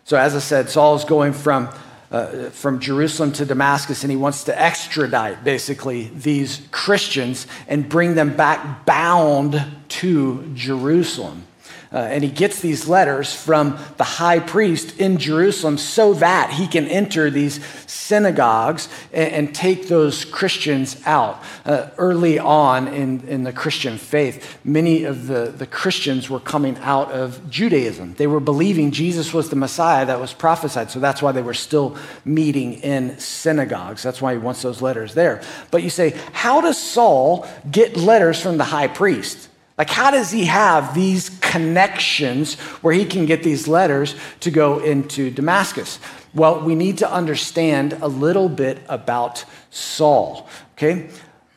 So, 0.04 0.18
as 0.18 0.36
I 0.36 0.40
said, 0.40 0.70
Saul 0.70 0.96
is 0.96 1.06
going 1.06 1.34
from 1.34 1.70
uh, 2.10 2.50
from 2.52 2.80
Jerusalem 2.80 3.34
to 3.34 3.46
Damascus, 3.46 4.04
and 4.04 4.12
he 4.12 4.16
wants 4.16 4.46
to 4.46 4.62
extradite 4.62 5.44
basically 5.44 6.10
these 6.16 6.66
Christians 6.72 7.48
and 7.68 7.90
bring 7.90 8.16
them 8.16 8.36
back 8.36 8.86
bound 8.86 9.62
to 10.00 10.52
Jerusalem. 10.54 11.44
Uh, 11.92 12.00
and 12.00 12.24
he 12.24 12.30
gets 12.30 12.60
these 12.60 12.88
letters 12.88 13.34
from 13.34 13.78
the 13.96 14.04
high 14.04 14.40
priest 14.40 15.00
in 15.00 15.18
Jerusalem 15.18 15.78
so 15.78 16.14
that 16.16 16.52
he 16.52 16.68
can 16.68 16.86
enter 16.88 17.30
these 17.30 17.64
synagogues 17.86 18.90
and, 19.14 19.32
and 19.32 19.56
take 19.56 19.88
those 19.88 20.26
Christians 20.26 21.02
out. 21.06 21.42
Uh, 21.66 21.90
early 21.98 22.40
on 22.40 22.90
in, 22.90 23.26
in 23.28 23.44
the 23.44 23.54
Christian 23.54 23.98
faith, 23.98 24.60
many 24.66 25.06
of 25.06 25.28
the, 25.28 25.54
the 25.58 25.66
Christians 25.66 26.30
were 26.30 26.42
coming 26.42 26.78
out 26.80 27.12
of 27.12 27.50
Judaism. 27.50 28.16
They 28.16 28.28
were 28.28 28.42
believing 28.42 28.92
Jesus 28.92 29.34
was 29.34 29.50
the 29.50 29.56
Messiah 29.56 30.06
that 30.06 30.20
was 30.20 30.34
prophesied. 30.34 30.92
So 30.92 31.00
that's 31.00 31.22
why 31.22 31.32
they 31.32 31.42
were 31.42 31.54
still 31.54 31.96
meeting 32.26 32.74
in 32.74 33.18
synagogues. 33.18 34.04
That's 34.04 34.22
why 34.22 34.34
he 34.34 34.40
wants 34.40 34.62
those 34.62 34.82
letters 34.82 35.14
there. 35.14 35.42
But 35.72 35.84
you 35.84 35.90
say, 35.90 36.20
how 36.34 36.60
does 36.60 36.78
Saul 36.82 37.48
get 37.72 37.96
letters 37.96 38.42
from 38.42 38.58
the 38.58 38.66
high 38.66 38.88
priest? 38.88 39.47
Like, 39.78 39.90
how 39.92 40.10
does 40.10 40.32
he 40.32 40.46
have 40.46 40.96
these 40.96 41.30
connections 41.40 42.56
where 42.82 42.94
he 42.94 43.06
can 43.06 43.28
get 43.28 43.44
these 43.44 43.68
letters 43.68 44.16
to 44.40 44.50
go 44.50 44.80
into 44.80 45.30
Damascus? 45.30 46.00
Well, 46.34 46.62
we 46.62 46.74
need 46.74 46.98
to 47.00 47.12
understand 47.12 47.94
a 48.02 48.08
little 48.08 48.50
bit 48.50 48.80
about 48.90 49.46
Saul, 49.70 50.48
okay? 50.74 51.10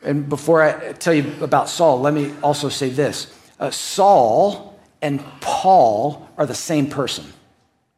And 0.03 0.29
before 0.29 0.61
I 0.61 0.93
tell 0.93 1.13
you 1.13 1.33
about 1.41 1.67
Saul, 1.67 1.99
let 1.99 2.13
me 2.13 2.33
also 2.43 2.69
say 2.69 2.89
this 2.89 3.35
uh, 3.59 3.71
Saul 3.71 4.79
and 5.01 5.23
Paul 5.41 6.27
are 6.37 6.45
the 6.45 6.55
same 6.55 6.89
person. 6.89 7.25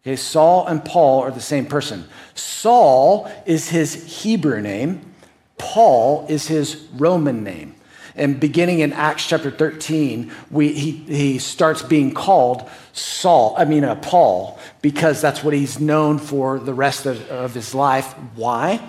Okay, 0.01 0.17
Saul 0.17 0.67
and 0.67 0.83
Paul 0.83 1.21
are 1.21 1.31
the 1.31 1.41
same 1.41 1.65
person. 1.65 2.05
Saul 2.35 3.31
is 3.45 3.69
his 3.69 4.21
Hebrew 4.21 4.61
name, 4.61 5.13
Paul 5.57 6.25
is 6.27 6.47
his 6.47 6.87
Roman 6.93 7.43
name. 7.43 7.75
And 8.15 8.39
beginning 8.39 8.79
in 8.79 8.93
Acts 8.93 9.27
chapter 9.27 9.49
13, 9.49 10.31
we, 10.51 10.71
he, 10.73 10.91
he 10.91 11.39
starts 11.39 11.81
being 11.81 12.13
called 12.13 12.69
Saul, 12.93 13.55
I 13.57 13.65
mean, 13.65 13.83
uh, 13.83 13.95
Paul, 13.95 14.59
because 14.81 15.19
that's 15.19 15.43
what 15.43 15.53
he's 15.53 15.79
known 15.79 16.19
for 16.19 16.59
the 16.59 16.73
rest 16.73 17.07
of, 17.07 17.27
of 17.29 17.55
his 17.55 17.73
life. 17.73 18.13
Why? 18.35 18.79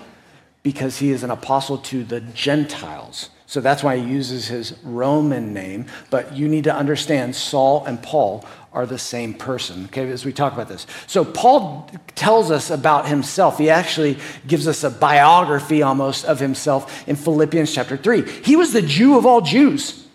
Because 0.61 0.99
he 0.99 1.11
is 1.11 1.23
an 1.23 1.31
apostle 1.31 1.79
to 1.79 2.03
the 2.03 2.21
Gentiles. 2.21 3.29
So 3.55 3.61
that's 3.61 3.81
why 3.81 3.95
he 3.95 4.03
uses 4.03 4.49
his 4.49 4.75
Roman 4.83 5.53
name. 5.53 5.85
But 6.09 6.35
you 6.35 6.49
need 6.49 6.65
to 6.65 6.75
understand 6.75 7.37
Saul 7.37 7.85
and 7.85 8.03
Paul 8.03 8.43
are 8.73 8.85
the 8.85 8.99
same 8.99 9.33
person, 9.33 9.85
okay, 9.85 10.11
as 10.11 10.25
we 10.25 10.33
talk 10.33 10.51
about 10.51 10.67
this. 10.67 10.85
So 11.07 11.23
Paul 11.23 11.89
tells 12.15 12.51
us 12.51 12.69
about 12.69 13.07
himself. 13.07 13.57
He 13.57 13.69
actually 13.69 14.17
gives 14.45 14.67
us 14.67 14.83
a 14.83 14.89
biography 14.89 15.81
almost 15.81 16.25
of 16.25 16.41
himself 16.41 17.07
in 17.07 17.15
Philippians 17.15 17.73
chapter 17.73 17.95
3. 17.95 18.29
He 18.43 18.57
was 18.57 18.73
the 18.73 18.81
Jew 18.81 19.17
of 19.17 19.25
all 19.25 19.39
Jews. 19.39 20.05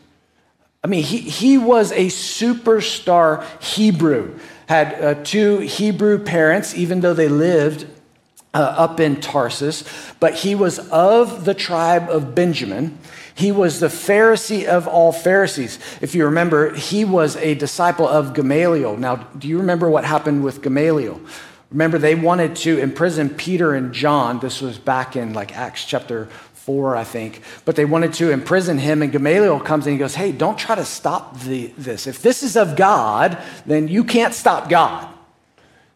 I 0.84 0.88
mean, 0.88 1.02
he, 1.02 1.16
he 1.16 1.56
was 1.56 1.92
a 1.92 2.08
superstar 2.08 3.42
Hebrew, 3.62 4.38
had 4.66 5.02
uh, 5.02 5.14
two 5.24 5.60
Hebrew 5.60 6.18
parents, 6.18 6.74
even 6.74 7.00
though 7.00 7.14
they 7.14 7.30
lived 7.30 7.86
uh, 8.52 8.58
up 8.58 9.00
in 9.00 9.20
Tarsus, 9.20 9.84
but 10.18 10.34
he 10.34 10.54
was 10.54 10.78
of 10.90 11.44
the 11.44 11.54
tribe 11.54 12.10
of 12.10 12.34
Benjamin. 12.34 12.98
He 13.40 13.52
was 13.52 13.80
the 13.80 13.86
Pharisee 13.86 14.66
of 14.66 14.86
all 14.86 15.12
Pharisees. 15.12 15.78
If 16.02 16.14
you 16.14 16.26
remember, 16.26 16.74
he 16.74 17.06
was 17.06 17.36
a 17.36 17.54
disciple 17.54 18.06
of 18.06 18.34
Gamaliel. 18.34 18.98
Now, 18.98 19.16
do 19.16 19.48
you 19.48 19.56
remember 19.56 19.88
what 19.88 20.04
happened 20.04 20.44
with 20.44 20.60
Gamaliel? 20.60 21.18
Remember, 21.70 21.96
they 21.96 22.14
wanted 22.14 22.54
to 22.56 22.78
imprison 22.78 23.30
Peter 23.30 23.72
and 23.74 23.94
John. 23.94 24.40
This 24.40 24.60
was 24.60 24.76
back 24.76 25.16
in 25.16 25.32
like 25.32 25.56
Acts 25.56 25.86
chapter 25.86 26.26
4, 26.52 26.96
I 26.96 27.04
think. 27.04 27.40
But 27.64 27.76
they 27.76 27.86
wanted 27.86 28.12
to 28.14 28.30
imprison 28.30 28.76
him, 28.76 29.00
and 29.00 29.10
Gamaliel 29.10 29.58
comes 29.60 29.86
and 29.86 29.94
he 29.94 29.98
goes, 29.98 30.14
Hey, 30.14 30.32
don't 30.32 30.58
try 30.58 30.74
to 30.74 30.84
stop 30.84 31.40
the, 31.40 31.68
this. 31.78 32.06
If 32.06 32.20
this 32.20 32.42
is 32.42 32.58
of 32.58 32.76
God, 32.76 33.38
then 33.64 33.88
you 33.88 34.04
can't 34.04 34.34
stop 34.34 34.68
God. 34.68 35.08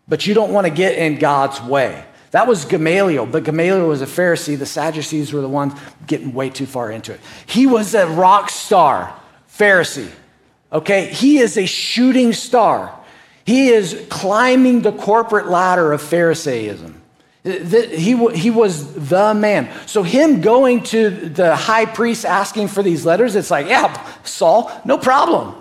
But 0.09 0.27
you 0.27 0.33
don't 0.33 0.51
want 0.51 0.67
to 0.67 0.73
get 0.73 0.97
in 0.97 1.19
God's 1.19 1.61
way. 1.61 2.07
That 2.35 2.49
was 2.49 2.65
Gamaliel, 2.65 3.27
but 3.27 3.45
Gamaliel 3.45 3.87
was 3.87 4.03
a 4.03 4.07
Pharisee. 4.07 4.59
The 4.59 4.67
Sadducees 4.67 5.33
were 5.33 5.41
the 5.41 5.49
ones 5.49 5.73
getting 6.05 6.35
way 6.35 6.51
too 6.51 6.67
far 6.67 6.91
into 6.91 7.13
it. 7.13 7.21
He 7.47 7.65
was 7.65 7.95
a 7.95 8.09
rock 8.09 8.51
star 8.51 9.15
Pharisee. 9.49 10.11
Okay? 10.73 11.07
He 11.13 11.39
is 11.39 11.57
a 11.57 11.65
shooting 11.65 12.33
star. 12.33 12.93
He 13.45 13.69
is 13.69 14.05
climbing 14.11 14.83
the 14.83 14.91
corporate 14.91 15.47
ladder 15.47 15.93
of 15.93 16.03
Pharisaism. 16.03 17.01
He, 17.45 18.17
he 18.37 18.51
was 18.51 19.09
the 19.09 19.33
man. 19.33 19.71
So, 19.87 20.03
him 20.03 20.41
going 20.41 20.83
to 20.87 21.11
the 21.11 21.55
high 21.55 21.87
priest 21.87 22.25
asking 22.25 22.67
for 22.67 22.83
these 22.83 23.07
letters, 23.07 23.37
it's 23.37 23.53
like, 23.53 23.69
yeah, 23.69 24.05
Saul, 24.25 24.73
no 24.85 24.99
problem. 24.99 25.55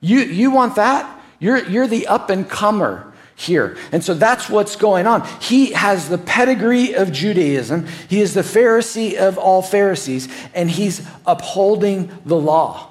You, 0.00 0.18
you 0.22 0.50
want 0.50 0.74
that? 0.74 1.20
You're, 1.38 1.64
you're 1.68 1.86
the 1.86 2.08
up 2.08 2.30
and 2.30 2.50
comer 2.50 3.12
here. 3.36 3.76
And 3.92 4.02
so 4.02 4.14
that's 4.14 4.48
what's 4.48 4.76
going 4.76 5.06
on. 5.06 5.28
He 5.40 5.72
has 5.72 6.08
the 6.08 6.18
pedigree 6.18 6.94
of 6.94 7.12
Judaism, 7.12 7.86
he 8.08 8.20
is 8.20 8.34
the 8.34 8.40
Pharisee 8.40 9.14
of 9.14 9.38
all 9.38 9.62
Pharisees, 9.62 10.28
and 10.54 10.70
he's 10.70 11.06
upholding 11.26 12.10
the 12.24 12.36
law. 12.36 12.90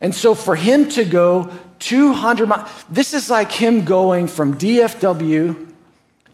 And 0.00 0.14
so 0.14 0.34
for 0.34 0.56
him 0.56 0.88
to 0.90 1.04
go 1.04 1.50
200 1.80 2.46
miles, 2.46 2.84
this 2.88 3.14
is 3.14 3.28
like 3.28 3.52
him 3.52 3.84
going 3.84 4.26
from 4.26 4.56
DFW 4.56 5.66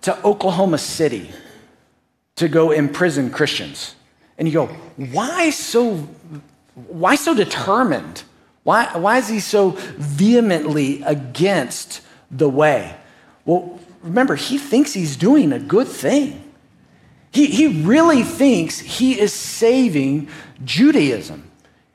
to 0.03 0.25
Oklahoma 0.25 0.79
City 0.79 1.31
to 2.37 2.49
go 2.49 2.71
imprison 2.71 3.31
Christians. 3.31 3.95
And 4.39 4.47
you 4.47 4.55
go, 4.55 4.67
why 4.97 5.51
so, 5.51 5.97
why 6.75 7.15
so 7.15 7.35
determined? 7.35 8.23
Why, 8.65 8.87
why 8.97 9.19
is 9.19 9.29
he 9.29 9.41
so 9.41 9.71
vehemently 9.97 11.03
against 11.03 12.01
the 12.31 12.49
way? 12.49 12.97
Well, 13.45 13.79
remember, 14.03 14.35
he 14.35 14.59
thinks 14.59 14.93
he's 14.93 15.17
doing 15.17 15.53
a 15.53 15.59
good 15.59 15.89
thing. 15.89 16.53
He, 17.33 17.47
he 17.47 17.83
really 17.83 18.23
thinks 18.23 18.79
he 18.79 19.19
is 19.19 19.33
saving 19.33 20.29
Judaism. 20.65 21.51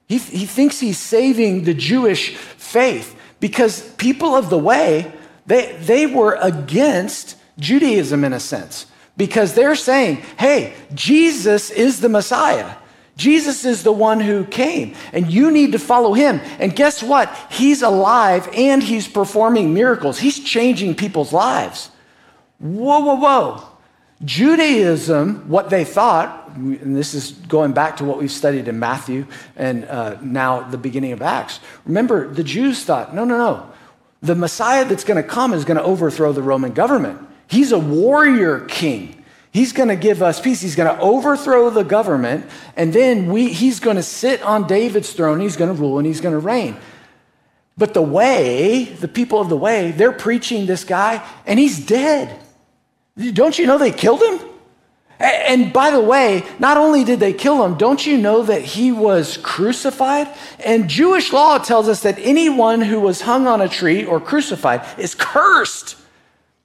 He, 0.08 0.18
he 0.18 0.46
thinks 0.46 0.80
he's 0.80 0.98
saving 0.98 1.64
the 1.64 1.74
Jewish 1.74 2.36
faith 2.36 3.16
because 3.40 3.82
people 3.94 4.36
of 4.36 4.50
the 4.50 4.58
way, 4.58 5.12
they, 5.46 5.78
they 5.82 6.06
were 6.06 6.38
against 6.42 7.38
Judaism 7.58 8.24
in 8.24 8.34
a 8.34 8.40
sense 8.40 8.86
because 9.16 9.54
they're 9.54 9.76
saying, 9.76 10.18
hey, 10.38 10.74
Jesus 10.94 11.70
is 11.70 12.02
the 12.02 12.10
Messiah. 12.10 12.76
Jesus 13.20 13.66
is 13.66 13.84
the 13.84 13.92
one 13.92 14.22
who 14.22 14.46
came, 14.46 14.96
and 15.12 15.30
you 15.30 15.52
need 15.52 15.74
to 15.74 15.80
follow 15.80 16.14
him. 16.14 16.40
And 16.58 16.74
guess 16.74 17.04
what? 17.04 17.36
He's 17.52 17.82
alive 17.82 18.48
and 18.56 18.82
he's 18.82 19.10
performing 19.10 19.74
miracles. 19.74 20.20
He's 20.20 20.40
changing 20.40 20.96
people's 20.96 21.34
lives. 21.34 21.92
Whoa, 22.60 23.00
whoa, 23.00 23.16
whoa. 23.16 23.64
Judaism, 24.24 25.50
what 25.50 25.70
they 25.70 25.84
thought, 25.84 26.52
and 26.56 26.96
this 26.96 27.14
is 27.14 27.32
going 27.32 27.74
back 27.74 27.98
to 27.98 28.06
what 28.06 28.20
we've 28.20 28.32
studied 28.32 28.70
in 28.70 28.80
Matthew 28.80 29.28
and 29.58 29.84
uh, 29.86 30.18
now 30.22 30.62
the 30.62 30.78
beginning 30.78 31.12
of 31.12 31.22
Acts. 31.22 31.60
Remember, 31.86 32.34
the 32.34 32.44
Jews 32.44 32.86
thought, 32.86 33.14
no, 33.14 33.26
no, 33.26 33.38
no. 33.38 33.72
The 34.22 34.36
Messiah 34.36 34.86
that's 34.86 35.04
going 35.04 35.22
to 35.22 35.28
come 35.28 35.54
is 35.54 35.66
going 35.66 35.78
to 35.78 35.84
overthrow 35.84 36.32
the 36.32 36.42
Roman 36.42 36.72
government. 36.72 37.20
He's 37.48 37.74
a 37.74 37.80
warrior 37.80 38.62
king. 38.62 39.19
He's 39.52 39.74
going 39.74 39.90
to 39.90 39.96
give 39.96 40.22
us 40.22 40.40
peace. 40.40 40.62
He's 40.62 40.76
going 40.76 40.96
to 40.96 41.02
overthrow 41.02 41.70
the 41.70 41.84
government, 41.84 42.46
and 42.76 42.94
then 42.94 43.32
we, 43.32 43.52
he's 43.52 43.80
going 43.80 43.96
to 43.96 44.04
sit 44.04 44.42
on 44.44 44.68
David's 44.68 45.12
throne. 45.14 45.40
He's 45.40 45.58
going 45.58 45.76
to 45.76 45.82
rule 45.82 45.98
and 45.98 46.06
he's 46.06 46.22
going 46.22 46.34
to 46.34 46.40
reign. 46.40 46.78
But 47.78 47.94
the 47.94 48.02
way, 48.02 48.84
the 48.84 49.08
people 49.08 49.40
of 49.40 49.50
the 49.50 49.58
way, 49.58 49.92
they're 49.92 50.12
preaching 50.12 50.66
this 50.66 50.84
guy, 50.84 51.26
and 51.46 51.58
he's 51.58 51.84
dead. 51.84 52.40
Don't 53.34 53.58
you 53.58 53.66
know 53.66 53.78
they 53.78 53.92
killed 53.92 54.22
him? 54.22 54.40
And 55.20 55.74
by 55.74 55.92
the 55.92 56.00
way, 56.00 56.46
not 56.60 56.78
only 56.78 57.04
did 57.04 57.20
they 57.20 57.34
kill 57.34 57.66
him, 57.66 57.76
don't 57.78 58.06
you 58.06 58.18
know 58.18 58.44
that 58.44 58.62
he 58.62 58.92
was 58.92 59.36
crucified? 59.38 60.30
And 60.64 60.90
Jewish 60.90 61.34
law 61.34 61.58
tells 61.58 61.90
us 61.90 62.04
that 62.04 62.18
anyone 62.20 62.82
who 62.82 63.02
was 63.02 63.22
hung 63.22 63.46
on 63.46 63.60
a 63.60 63.68
tree 63.68 64.06
or 64.06 64.22
crucified 64.22 64.86
is 64.98 65.16
cursed. 65.16 65.98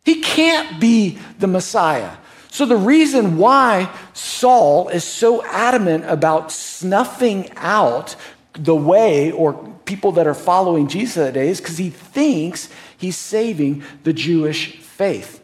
He 0.05 0.21
can't 0.21 0.81
be 0.81 1.19
the 1.39 1.49
Messiah. 1.49 2.17
So, 2.55 2.67
the 2.67 2.77
reason 2.77 3.37
why 3.37 3.93
Saul 4.13 4.89
is 4.89 5.03
so 5.03 5.45
adamant 5.47 6.05
about 6.05 6.53
snuffing 6.53 7.51
out 7.57 8.15
the 8.53 8.77
way 8.77 9.33
or 9.33 9.55
people 9.87 10.13
that 10.13 10.29
are 10.29 10.35
following 10.35 10.87
Jesus 10.87 11.15
today 11.15 11.49
is 11.49 11.61
because 11.61 11.79
he 11.79 11.91
thinks 11.91 12.69
he's 12.97 13.17
saving 13.17 13.83
the 14.05 14.13
Jewish 14.13 14.77
faith. 14.77 15.43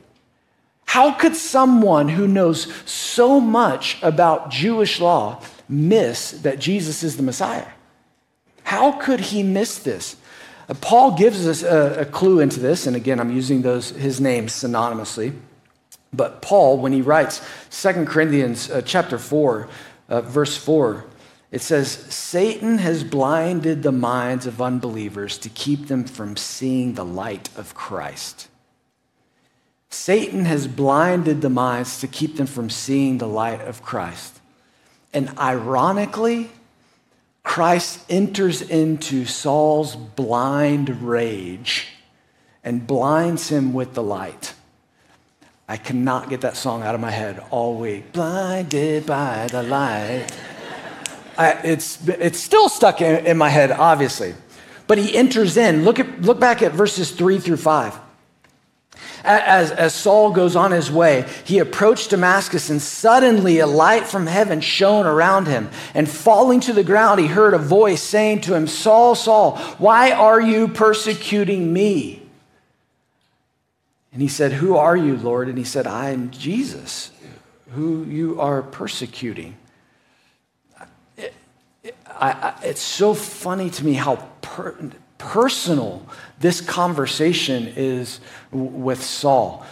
How 0.85 1.11
could 1.11 1.35
someone 1.35 2.11
who 2.11 2.29
knows 2.29 2.73
so 2.89 3.41
much 3.41 4.01
about 4.03 4.53
Jewish 4.53 5.01
law 5.01 5.43
miss 5.69 6.31
that 6.31 6.61
Jesus 6.61 7.03
is 7.03 7.17
the 7.17 7.25
Messiah? 7.25 7.67
How 8.63 8.93
could 8.93 9.19
he 9.19 9.43
miss 9.43 9.81
this? 9.81 10.15
Uh, 10.69 10.75
Paul 10.75 11.17
gives 11.17 11.45
us 11.45 11.65
a, 11.65 12.03
a 12.03 12.05
clue 12.05 12.39
into 12.39 12.61
this, 12.61 12.87
and 12.87 12.95
again, 12.95 13.19
I'm 13.19 13.35
using 13.35 13.63
those 13.63 13.91
his 13.91 14.21
names 14.21 14.53
synonymously. 14.53 15.35
But 16.13 16.43
Paul, 16.43 16.79
when 16.79 16.93
he 16.93 17.03
writes 17.03 17.41
2 17.71 18.05
Corinthians 18.07 18.71
uh, 18.71 18.83
chapter 18.83 19.19
4, 19.19 19.69
uh, 20.09 20.21
verse 20.23 20.57
4, 20.57 21.05
It 21.53 21.63
says, 21.63 21.91
Satan 21.91 22.79
has 22.79 23.05
blinded 23.05 23.83
the 23.83 23.93
minds 23.93 24.47
of 24.47 24.61
unbelievers 24.61 25.39
to 25.39 25.49
keep 25.49 25.87
them 25.87 26.05
from 26.05 26.37
seeing 26.37 26.95
the 26.95 27.05
light 27.05 27.49
of 27.57 27.75
Christ. 27.75 28.49
Satan 29.89 30.45
has 30.45 30.69
blinded 30.69 31.43
the 31.43 31.51
minds 31.51 32.01
to 32.01 32.07
keep 32.07 32.37
them 32.37 32.47
from 32.47 32.71
seeing 32.71 33.19
the 33.19 33.29
light 33.29 33.61
of 33.61 33.83
Christ. 33.83 34.41
And 35.13 35.37
ironically, 35.39 36.51
Christ 37.43 38.05
enters 38.09 38.63
into 38.63 39.25
Saul's 39.25 39.97
blind 39.97 41.03
rage 41.03 41.89
and 42.63 42.87
blinds 42.87 43.49
him 43.49 43.73
with 43.73 43.95
the 43.95 44.03
light. 44.03 44.55
I 45.71 45.77
cannot 45.77 46.29
get 46.29 46.41
that 46.41 46.57
song 46.57 46.83
out 46.83 46.97
of 46.97 47.01
my 47.01 47.13
head 47.13 47.41
all 47.53 47.77
week. 47.77 48.13
Blinded 48.13 49.07
by 49.07 49.47
the 49.53 49.63
light. 49.63 50.27
I, 51.39 51.53
it's, 51.63 52.09
it's 52.09 52.41
still 52.41 52.69
stuck 52.69 53.01
in, 53.01 53.25
in 53.25 53.39
my 53.39 53.51
head, 53.51 53.71
obviously. 53.71 54.35
But 54.89 54.99
he 54.99 55.15
enters 55.17 55.57
in. 55.57 55.85
Look, 55.85 56.01
at, 56.01 56.23
look 56.23 56.41
back 56.41 56.61
at 56.61 56.73
verses 56.73 57.13
three 57.13 57.39
through 57.39 57.59
five. 57.59 57.97
As, 59.23 59.71
as 59.71 59.95
Saul 59.95 60.33
goes 60.33 60.57
on 60.57 60.73
his 60.73 60.91
way, 60.91 61.25
he 61.45 61.61
approached 61.61 62.11
Damascus, 62.11 62.69
and 62.69 62.83
suddenly 62.83 63.61
a 63.61 63.67
light 63.69 64.09
from 64.09 64.27
heaven 64.27 64.61
shone 64.61 65.07
around 65.07 65.47
him. 65.47 65.71
And 65.95 66.09
falling 66.09 66.59
to 66.63 66.73
the 66.73 66.83
ground, 66.83 67.21
he 67.21 67.29
heard 67.29 67.55
a 67.55 67.59
voice 67.59 68.03
saying 68.03 68.41
to 68.41 68.57
him, 68.57 68.67
Saul, 68.67 69.15
Saul, 69.15 69.57
why 69.79 70.11
are 70.11 70.41
you 70.41 70.67
persecuting 70.67 71.73
me? 71.73 72.17
And 74.13 74.21
he 74.21 74.29
said, 74.29 74.53
Who 74.53 74.77
are 74.77 74.97
you, 74.97 75.17
Lord? 75.17 75.49
And 75.49 75.57
he 75.57 75.65
said, 75.65 75.87
I 75.87 76.11
am 76.11 76.31
Jesus, 76.31 77.13
who 77.71 78.05
you 78.05 78.41
are 78.41 78.63
persecuting. 78.63 79.57
It, 81.17 81.35
it, 81.83 81.97
I, 82.07 82.31
I, 82.33 82.55
it's 82.65 82.83
so 82.83 83.15
funny 83.15 83.71
to 83.71 83.85
me 83.85 83.95
how 83.95 84.17
per, 84.43 84.75
personal 85.21 86.05
this 86.41 86.63
conversation 86.63 87.73
is 87.77 88.21
with 88.51 89.03
Saul. 89.03 89.67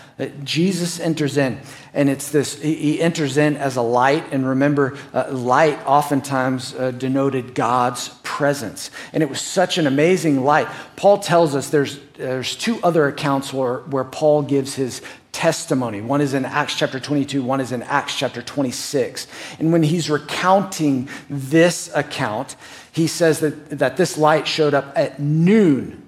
Jesus 0.45 1.01
enters 1.01 1.39
in, 1.39 1.59
and 1.95 2.11
it's 2.11 2.31
this, 2.31 2.61
he 2.61 3.01
enters 3.01 3.39
in 3.39 3.57
as 3.57 3.77
a 3.77 3.83
light, 3.83 4.27
and 4.31 4.47
remember, 4.47 4.99
uh, 5.15 5.33
light 5.33 5.79
oftentimes 5.87 6.75
uh, 6.75 6.91
denoted 6.91 7.55
God's 7.55 8.09
presence. 8.39 8.93
And 9.13 9.21
it 9.21 9.29
was 9.29 9.41
such 9.41 9.79
an 9.79 9.89
amazing 9.89 10.45
light. 10.45 10.69
Paul 10.95 11.19
tells 11.19 11.57
us 11.57 11.71
there's, 11.71 11.99
there's 12.15 12.55
two 12.55 12.79
other 12.85 13.09
accounts 13.09 13.53
where, 13.53 13.79
where 13.79 14.05
Paul 14.05 14.43
gives 14.43 14.77
his 14.77 15.03
testimony. 15.33 16.01
One 16.01 16.21
is 16.21 16.35
in 16.35 16.45
Acts 16.45 16.77
chapter 16.77 17.01
22, 17.01 17.43
one 17.43 17.61
is 17.61 17.73
in 17.73 17.83
Acts 17.83 18.17
chapter 18.17 18.41
26. 18.41 19.27
And 19.59 19.73
when 19.73 19.83
he's 19.83 20.09
recounting 20.09 21.09
this 21.29 21.93
account, 21.97 22.55
he 22.93 23.09
says 23.09 23.41
that, 23.41 23.71
that 23.71 23.97
this 23.97 24.17
light 24.17 24.47
showed 24.47 24.73
up 24.73 24.93
at 24.95 25.19
noon. 25.19 26.07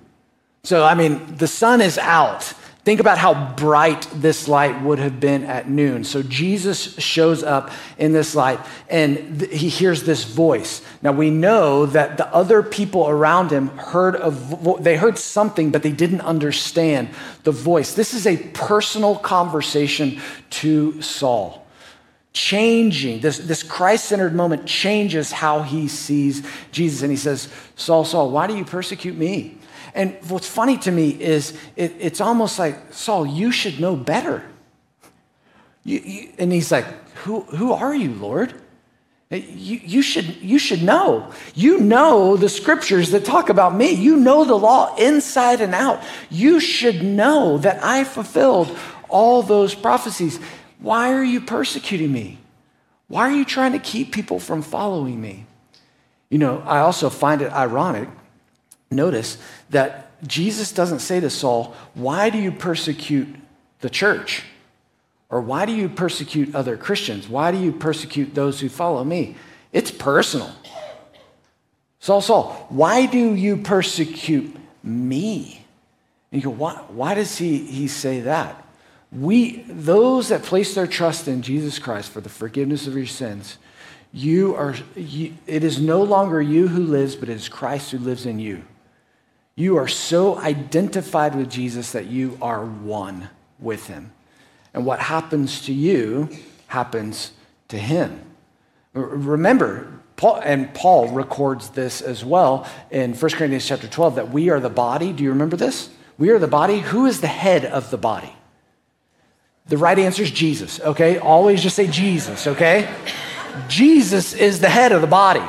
So, 0.63 0.85
I 0.85 0.95
mean, 0.95 1.35
the 1.35 1.49
sun 1.49 1.81
is 1.81 1.99
out. 1.99 2.55
Think 2.91 2.99
about 2.99 3.19
how 3.19 3.55
bright 3.55 4.09
this 4.13 4.49
light 4.49 4.83
would 4.83 4.99
have 4.99 5.21
been 5.21 5.45
at 5.45 5.71
noon. 5.71 6.03
So 6.03 6.25
Jesus 6.25 6.97
shows 6.97 7.45
up 7.45 7.71
in 7.99 8.13
this 8.13 8.35
light 8.35 8.59
and 8.89 9.39
th- 9.39 9.53
he 9.53 9.69
hears 9.69 10.03
this 10.03 10.25
voice. 10.25 10.83
Now 11.01 11.13
we 11.13 11.31
know 11.31 11.87
that 11.87 12.17
the 12.17 12.27
other 12.35 12.65
people 12.65 13.09
around 13.09 13.53
him 13.53 13.69
heard 13.79 14.17
a 14.17 14.33
vo- 14.33 14.79
they 14.79 14.97
heard 14.97 15.19
something 15.19 15.71
but 15.71 15.85
they 15.85 15.93
didn't 15.93 16.23
understand 16.23 17.11
the 17.45 17.53
voice. 17.53 17.95
This 17.95 18.13
is 18.13 18.27
a 18.27 18.39
personal 18.39 19.15
conversation 19.15 20.21
to 20.51 21.01
Saul 21.01 21.65
changing. 22.33 23.21
This, 23.21 23.39
this 23.39 23.63
Christ 23.63 24.07
centered 24.07 24.35
moment 24.35 24.67
changes 24.67 25.31
how 25.31 25.63
he 25.63 25.87
sees 25.87 26.45
Jesus. 26.73 27.03
And 27.03 27.13
he 27.13 27.17
says, 27.17 27.53
Saul, 27.77 28.05
Saul, 28.05 28.33
why 28.33 28.49
do 28.49 28.57
you 28.57 28.65
persecute 28.65 29.17
me? 29.17 29.60
And 29.95 30.17
what's 30.29 30.49
funny 30.49 30.79
to 30.79 30.91
me 30.91 31.11
is 31.11 31.59
it, 31.77 31.95
it's 31.99 32.21
almost 32.21 32.59
like, 32.59 32.93
Saul, 32.93 33.27
you 33.27 33.51
should 33.53 33.81
know 33.81 33.97
better. 33.97 34.45
You, 35.85 35.99
you, 35.99 36.29
and 36.39 36.53
he's 36.53 36.71
like, 36.71 36.87
who, 37.19 37.43
who 37.43 37.73
are 37.73 37.95
you, 37.95 38.13
Lord? 38.15 38.55
You, 39.31 39.81
you, 39.85 40.03
should, 40.03 40.37
you 40.43 40.59
should 40.59 40.83
know. 40.83 41.33
You 41.55 41.79
know 41.79 42.37
the 42.37 42.49
scriptures 42.49 43.11
that 43.13 43.25
talk 43.25 43.49
about 43.49 43.75
me. 43.75 43.93
You 43.93 44.17
know 44.17 44.45
the 44.45 44.57
law 44.57 44.97
inside 44.97 45.61
and 45.61 45.75
out. 45.75 46.03
You 46.31 46.59
should 46.59 47.03
know 47.03 47.59
that 47.59 47.83
I 47.85 48.03
fulfilled 48.05 48.77
all 49.09 49.43
those 49.43 49.75
prophecies. 49.75 50.41
Why 50.81 51.13
are 51.13 51.25
you 51.25 51.41
persecuting 51.41 52.11
me? 52.11 52.39
Why 53.07 53.23
are 53.23 53.37
you 53.37 53.45
trying 53.45 53.73
to 53.73 53.79
keep 53.79 54.13
people 54.13 54.41
from 54.41 54.63
following 54.63 55.21
me? 55.21 55.47
You 56.29 56.39
know, 56.39 56.63
I 56.65 56.79
also 56.79 57.11
find 57.11 57.43
it 57.43 57.53
ironic, 57.53 58.09
notice, 58.91 59.39
that 59.71 60.11
Jesus 60.27 60.73
doesn't 60.73 61.01
say 61.01 61.21
to 61.21 61.31
Saul, 61.31 61.75
Why 61.95 62.31
do 62.31 62.39
you 62.39 62.53
persecute 62.53 63.29
the 63.81 63.91
church? 63.91 64.45
Or 65.31 65.41
why 65.41 65.65
do 65.65 65.73
you 65.73 65.89
persecute 65.89 66.55
other 66.55 66.77
Christians? 66.77 67.29
Why 67.29 67.53
do 67.53 67.59
you 67.59 67.73
persecute 67.73 68.35
those 68.35 68.61
who 68.61 68.69
follow 68.69 69.05
me? 69.05 69.37
It's 69.73 69.93
personal. 69.93 70.51
Saul, 72.01 72.21
Saul, 72.21 72.67
why 72.69 73.07
do 73.07 73.35
you 73.35 73.57
persecute 73.59 74.57
me? 74.83 75.65
And 76.33 76.43
you 76.43 76.49
go, 76.49 76.55
why, 76.55 76.75
why 76.89 77.15
does 77.15 77.39
he, 77.39 77.59
he 77.59 77.87
say 77.87 78.21
that? 78.21 78.67
We, 79.13 79.63
those 79.69 80.29
that 80.29 80.43
place 80.43 80.75
their 80.75 80.87
trust 80.87 81.29
in 81.29 81.43
Jesus 81.43 81.79
Christ 81.79 82.11
for 82.11 82.21
the 82.21 82.29
forgiveness 82.29 82.87
of 82.87 82.97
your 82.97 83.07
sins, 83.07 83.59
you 84.13 84.55
are, 84.55 84.75
you, 84.97 85.35
it 85.47 85.63
is 85.63 85.81
no 85.81 86.03
longer 86.03 86.41
you 86.41 86.69
who 86.69 86.83
lives, 86.83 87.15
but 87.15 87.29
it 87.29 87.37
is 87.37 87.49
Christ 87.49 87.91
who 87.91 87.99
lives 87.99 88.27
in 88.27 88.39
you. 88.39 88.65
You 89.57 89.77
are 89.77 89.89
so 89.89 90.39
identified 90.39 91.35
with 91.35 91.51
Jesus 91.51 91.93
that 91.93 92.07
you 92.07 92.39
are 92.41 92.65
one 92.65 93.29
with 93.59 93.87
him. 93.87 94.13
And 94.73 94.87
what 94.87 95.01
happens 95.01 95.63
to 95.67 95.73
you 95.73 96.29
happens 96.69 97.33
to 97.69 97.79
him. 97.79 98.23
Remember, 98.95 99.93
Paul, 100.17 100.41
and 100.45 100.73
Paul 100.75 101.09
records 101.09 101.71
this 101.71 102.01
as 102.01 102.25
well 102.25 102.67
in 102.91 103.15
1 103.15 103.31
Corinthians 103.33 103.67
chapter 103.67 103.89
12 103.89 104.17
that 104.17 104.31
we 104.31 104.51
are 104.51 104.61
the 104.61 104.71
body. 104.71 105.13
Do 105.13 105.25
you 105.25 105.31
remember 105.31 105.57
this? 105.57 105.91
We 106.19 106.31
are 106.31 106.39
the 106.39 106.49
body. 106.49 106.81
Who 106.81 107.07
is 107.07 107.21
the 107.21 107.27
head 107.27 107.65
of 107.65 107.91
the 107.91 107.99
body? 107.99 108.33
The 109.67 109.79
right 109.79 109.99
answer 109.99 110.23
is 110.23 110.31
Jesus, 110.31 110.81
okay? 110.81 111.19
Always 111.19 111.63
just 111.63 111.77
say 111.77 111.87
Jesus, 111.87 112.47
okay? 112.47 112.93
Jesus 113.69 114.35
is 114.35 114.61
the 114.61 114.69
head 114.69 114.93
of 114.93 115.01
the 115.01 115.07
body. 115.07 115.43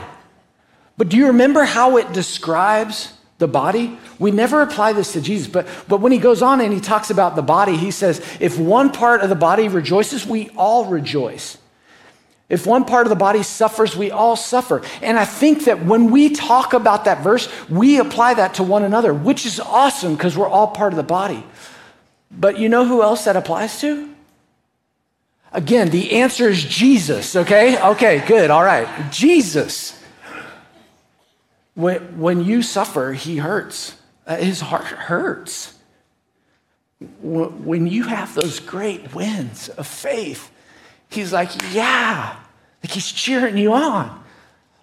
But 0.97 1.09
do 1.09 1.17
you 1.17 1.27
remember 1.27 1.63
how 1.63 1.97
it 1.97 2.13
describes 2.13 3.13
the 3.41 3.47
body? 3.49 3.97
We 4.19 4.31
never 4.31 4.61
apply 4.61 4.93
this 4.93 5.11
to 5.13 5.21
Jesus, 5.21 5.47
but, 5.47 5.67
but 5.89 5.99
when 5.99 6.13
he 6.13 6.17
goes 6.17 6.41
on 6.41 6.61
and 6.61 6.71
he 6.71 6.79
talks 6.79 7.09
about 7.09 7.35
the 7.35 7.41
body, 7.41 7.75
he 7.75 7.91
says, 7.91 8.25
if 8.39 8.57
one 8.57 8.93
part 8.93 9.19
of 9.19 9.27
the 9.27 9.35
body 9.35 9.67
rejoices, 9.67 10.25
we 10.25 10.49
all 10.55 10.85
rejoice. 10.85 11.57
If 12.47 12.65
one 12.67 12.85
part 12.85 13.05
of 13.05 13.09
the 13.09 13.15
body 13.15 13.43
suffers, 13.43 13.95
we 13.95 14.11
all 14.11 14.35
suffer. 14.35 14.81
And 15.01 15.17
I 15.17 15.25
think 15.25 15.65
that 15.65 15.85
when 15.85 16.11
we 16.11 16.29
talk 16.29 16.73
about 16.73 17.05
that 17.05 17.23
verse, 17.23 17.49
we 17.69 17.99
apply 17.99 18.35
that 18.35 18.55
to 18.55 18.63
one 18.63 18.83
another, 18.83 19.13
which 19.13 19.45
is 19.45 19.59
awesome 19.59 20.15
because 20.15 20.37
we're 20.37 20.49
all 20.49 20.67
part 20.67 20.93
of 20.93 20.97
the 20.97 21.03
body. 21.03 21.43
But 22.29 22.59
you 22.59 22.69
know 22.69 22.85
who 22.85 23.01
else 23.01 23.25
that 23.25 23.35
applies 23.35 23.79
to? 23.81 24.09
Again, 25.53 25.89
the 25.89 26.13
answer 26.13 26.47
is 26.47 26.63
Jesus, 26.63 27.35
okay? 27.35 27.81
Okay, 27.81 28.23
good, 28.25 28.49
all 28.49 28.63
right. 28.63 29.11
Jesus. 29.11 30.00
When, 31.73 32.19
when 32.19 32.43
you 32.43 32.61
suffer, 32.61 33.13
he 33.13 33.37
hurts. 33.37 33.95
Uh, 34.27 34.37
his 34.37 34.61
heart 34.61 34.85
hurts. 34.85 35.73
When 37.21 37.87
you 37.87 38.03
have 38.03 38.35
those 38.35 38.59
great 38.59 39.15
wins 39.15 39.69
of 39.69 39.87
faith, 39.87 40.51
he's 41.09 41.33
like, 41.33 41.49
yeah, 41.73 42.35
like 42.83 42.91
he's 42.91 43.11
cheering 43.11 43.57
you 43.57 43.73
on. 43.73 44.23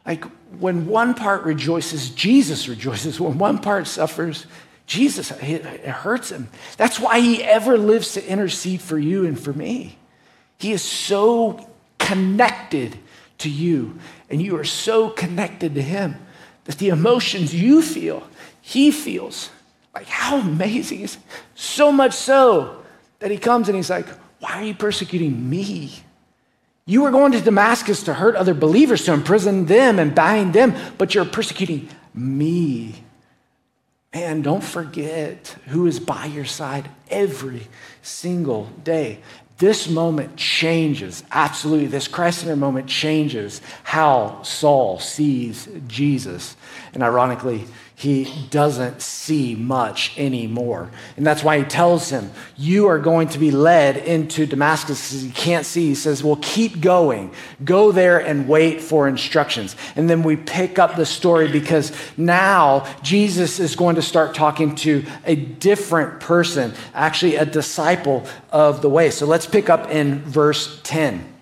Like 0.04 0.24
when 0.58 0.86
one 0.86 1.14
part 1.14 1.44
rejoices, 1.44 2.10
Jesus 2.10 2.68
rejoices. 2.68 3.20
When 3.20 3.38
one 3.38 3.58
part 3.58 3.86
suffers, 3.86 4.46
Jesus, 4.86 5.30
it 5.30 5.64
hurts 5.64 6.30
him. 6.30 6.48
That's 6.76 6.98
why 6.98 7.20
he 7.20 7.44
ever 7.44 7.78
lives 7.78 8.14
to 8.14 8.26
intercede 8.26 8.80
for 8.80 8.98
you 8.98 9.26
and 9.26 9.38
for 9.38 9.52
me. 9.52 9.98
He 10.58 10.72
is 10.72 10.82
so 10.82 11.68
connected 11.98 12.98
to 13.38 13.50
you, 13.50 13.98
and 14.28 14.42
you 14.42 14.56
are 14.56 14.64
so 14.64 15.08
connected 15.10 15.74
to 15.76 15.82
Him 15.82 16.16
that 16.68 16.76
the 16.78 16.90
emotions 16.90 17.54
you 17.54 17.80
feel, 17.82 18.22
He 18.60 18.90
feels. 18.90 19.50
Like, 19.94 20.06
how 20.06 20.38
amazing 20.38 21.00
is 21.00 21.16
so 21.54 21.90
much 21.90 22.12
so 22.12 22.84
that 23.20 23.30
He 23.30 23.38
comes 23.38 23.68
and 23.68 23.76
He's 23.76 23.90
like, 23.90 24.06
Why 24.38 24.52
are 24.52 24.62
you 24.62 24.74
persecuting 24.74 25.48
me? 25.48 25.92
You 26.84 27.02
were 27.02 27.10
going 27.10 27.32
to 27.32 27.40
Damascus 27.40 28.02
to 28.04 28.14
hurt 28.14 28.36
other 28.36 28.54
believers, 28.54 29.04
to 29.06 29.12
imprison 29.14 29.66
them 29.66 29.98
and 29.98 30.14
bind 30.14 30.52
them, 30.52 30.74
but 30.98 31.14
you're 31.14 31.24
persecuting 31.24 31.88
me. 32.14 33.02
Man, 34.14 34.42
don't 34.42 34.64
forget 34.64 35.56
who 35.66 35.86
is 35.86 36.00
by 36.00 36.26
your 36.26 36.44
side 36.44 36.90
every 37.10 37.66
single 38.02 38.66
day 38.84 39.20
this 39.58 39.88
moment 39.88 40.36
changes, 40.36 41.24
absolutely, 41.32 41.88
this 41.88 42.06
Christ 42.06 42.40
centered 42.40 42.56
moment 42.56 42.88
changes 42.88 43.60
how 43.82 44.40
Saul 44.42 45.00
sees 45.00 45.68
Jesus. 45.88 46.56
And 46.94 47.02
ironically, 47.02 47.64
he 47.98 48.32
doesn't 48.50 49.02
see 49.02 49.56
much 49.56 50.16
anymore. 50.16 50.88
And 51.16 51.26
that's 51.26 51.42
why 51.42 51.58
he 51.58 51.64
tells 51.64 52.10
him, 52.10 52.30
You 52.56 52.86
are 52.86 53.00
going 53.00 53.26
to 53.30 53.40
be 53.40 53.50
led 53.50 53.96
into 53.96 54.46
Damascus 54.46 55.10
because 55.10 55.22
he 55.22 55.30
can't 55.32 55.66
see. 55.66 55.88
He 55.88 55.94
says, 55.96 56.22
Well, 56.22 56.38
keep 56.40 56.80
going. 56.80 57.32
Go 57.64 57.90
there 57.90 58.20
and 58.20 58.46
wait 58.46 58.80
for 58.80 59.08
instructions. 59.08 59.74
And 59.96 60.08
then 60.08 60.22
we 60.22 60.36
pick 60.36 60.78
up 60.78 60.94
the 60.94 61.04
story 61.04 61.50
because 61.50 61.90
now 62.16 62.86
Jesus 63.02 63.58
is 63.58 63.74
going 63.74 63.96
to 63.96 64.02
start 64.02 64.32
talking 64.32 64.76
to 64.76 65.04
a 65.24 65.34
different 65.34 66.20
person, 66.20 66.74
actually, 66.94 67.34
a 67.34 67.44
disciple 67.44 68.28
of 68.52 68.80
the 68.80 68.88
way. 68.88 69.10
So 69.10 69.26
let's 69.26 69.46
pick 69.46 69.68
up 69.68 69.90
in 69.90 70.20
verse 70.20 70.80
10 70.84 71.34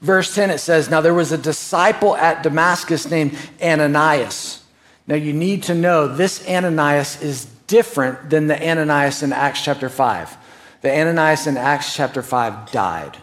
verse 0.00 0.34
10 0.34 0.50
it 0.50 0.58
says 0.58 0.90
now 0.90 1.00
there 1.00 1.14
was 1.14 1.32
a 1.32 1.38
disciple 1.38 2.14
at 2.16 2.42
damascus 2.42 3.08
named 3.08 3.34
ananias 3.62 4.63
now, 5.06 5.16
you 5.16 5.34
need 5.34 5.64
to 5.64 5.74
know 5.74 6.08
this 6.08 6.48
Ananias 6.48 7.20
is 7.20 7.44
different 7.66 8.30
than 8.30 8.46
the 8.46 8.56
Ananias 8.56 9.22
in 9.22 9.32
Acts 9.32 9.62
chapter 9.62 9.88
5. 9.88 10.36
The 10.80 10.90
Ananias 10.90 11.46
in 11.46 11.58
Acts 11.58 11.94
chapter 11.94 12.22
5 12.22 12.70
died. 12.70 13.18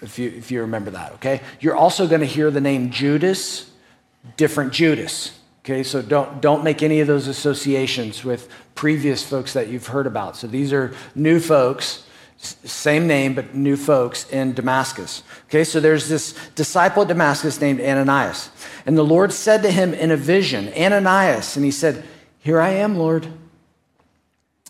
If 0.00 0.18
you, 0.18 0.28
if 0.30 0.50
you 0.50 0.60
remember 0.60 0.90
that, 0.92 1.12
okay? 1.14 1.40
You're 1.60 1.76
also 1.76 2.06
going 2.06 2.20
to 2.20 2.26
hear 2.26 2.50
the 2.50 2.60
name 2.60 2.90
Judas, 2.90 3.70
different 4.36 4.72
Judas. 4.72 5.38
Okay, 5.64 5.84
so 5.84 6.02
don't, 6.02 6.40
don't 6.40 6.64
make 6.64 6.82
any 6.82 6.98
of 7.00 7.06
those 7.06 7.28
associations 7.28 8.24
with 8.24 8.48
previous 8.74 9.22
folks 9.22 9.52
that 9.52 9.68
you've 9.68 9.86
heard 9.86 10.08
about. 10.08 10.36
So 10.36 10.48
these 10.48 10.72
are 10.72 10.92
new 11.14 11.38
folks 11.38 12.04
same 12.42 13.06
name, 13.06 13.34
but 13.34 13.54
new 13.54 13.76
folks 13.76 14.28
in 14.30 14.52
Damascus. 14.52 15.22
Okay, 15.46 15.64
so 15.64 15.78
there's 15.78 16.08
this 16.08 16.34
disciple 16.54 17.02
at 17.02 17.08
Damascus 17.08 17.60
named 17.60 17.80
Ananias. 17.80 18.50
And 18.84 18.98
the 18.98 19.04
Lord 19.04 19.32
said 19.32 19.62
to 19.62 19.70
him 19.70 19.94
in 19.94 20.10
a 20.10 20.16
vision, 20.16 20.72
Ananias, 20.76 21.56
and 21.56 21.64
he 21.64 21.70
said, 21.70 22.04
Here 22.40 22.60
I 22.60 22.70
am, 22.70 22.96
Lord. 22.96 23.28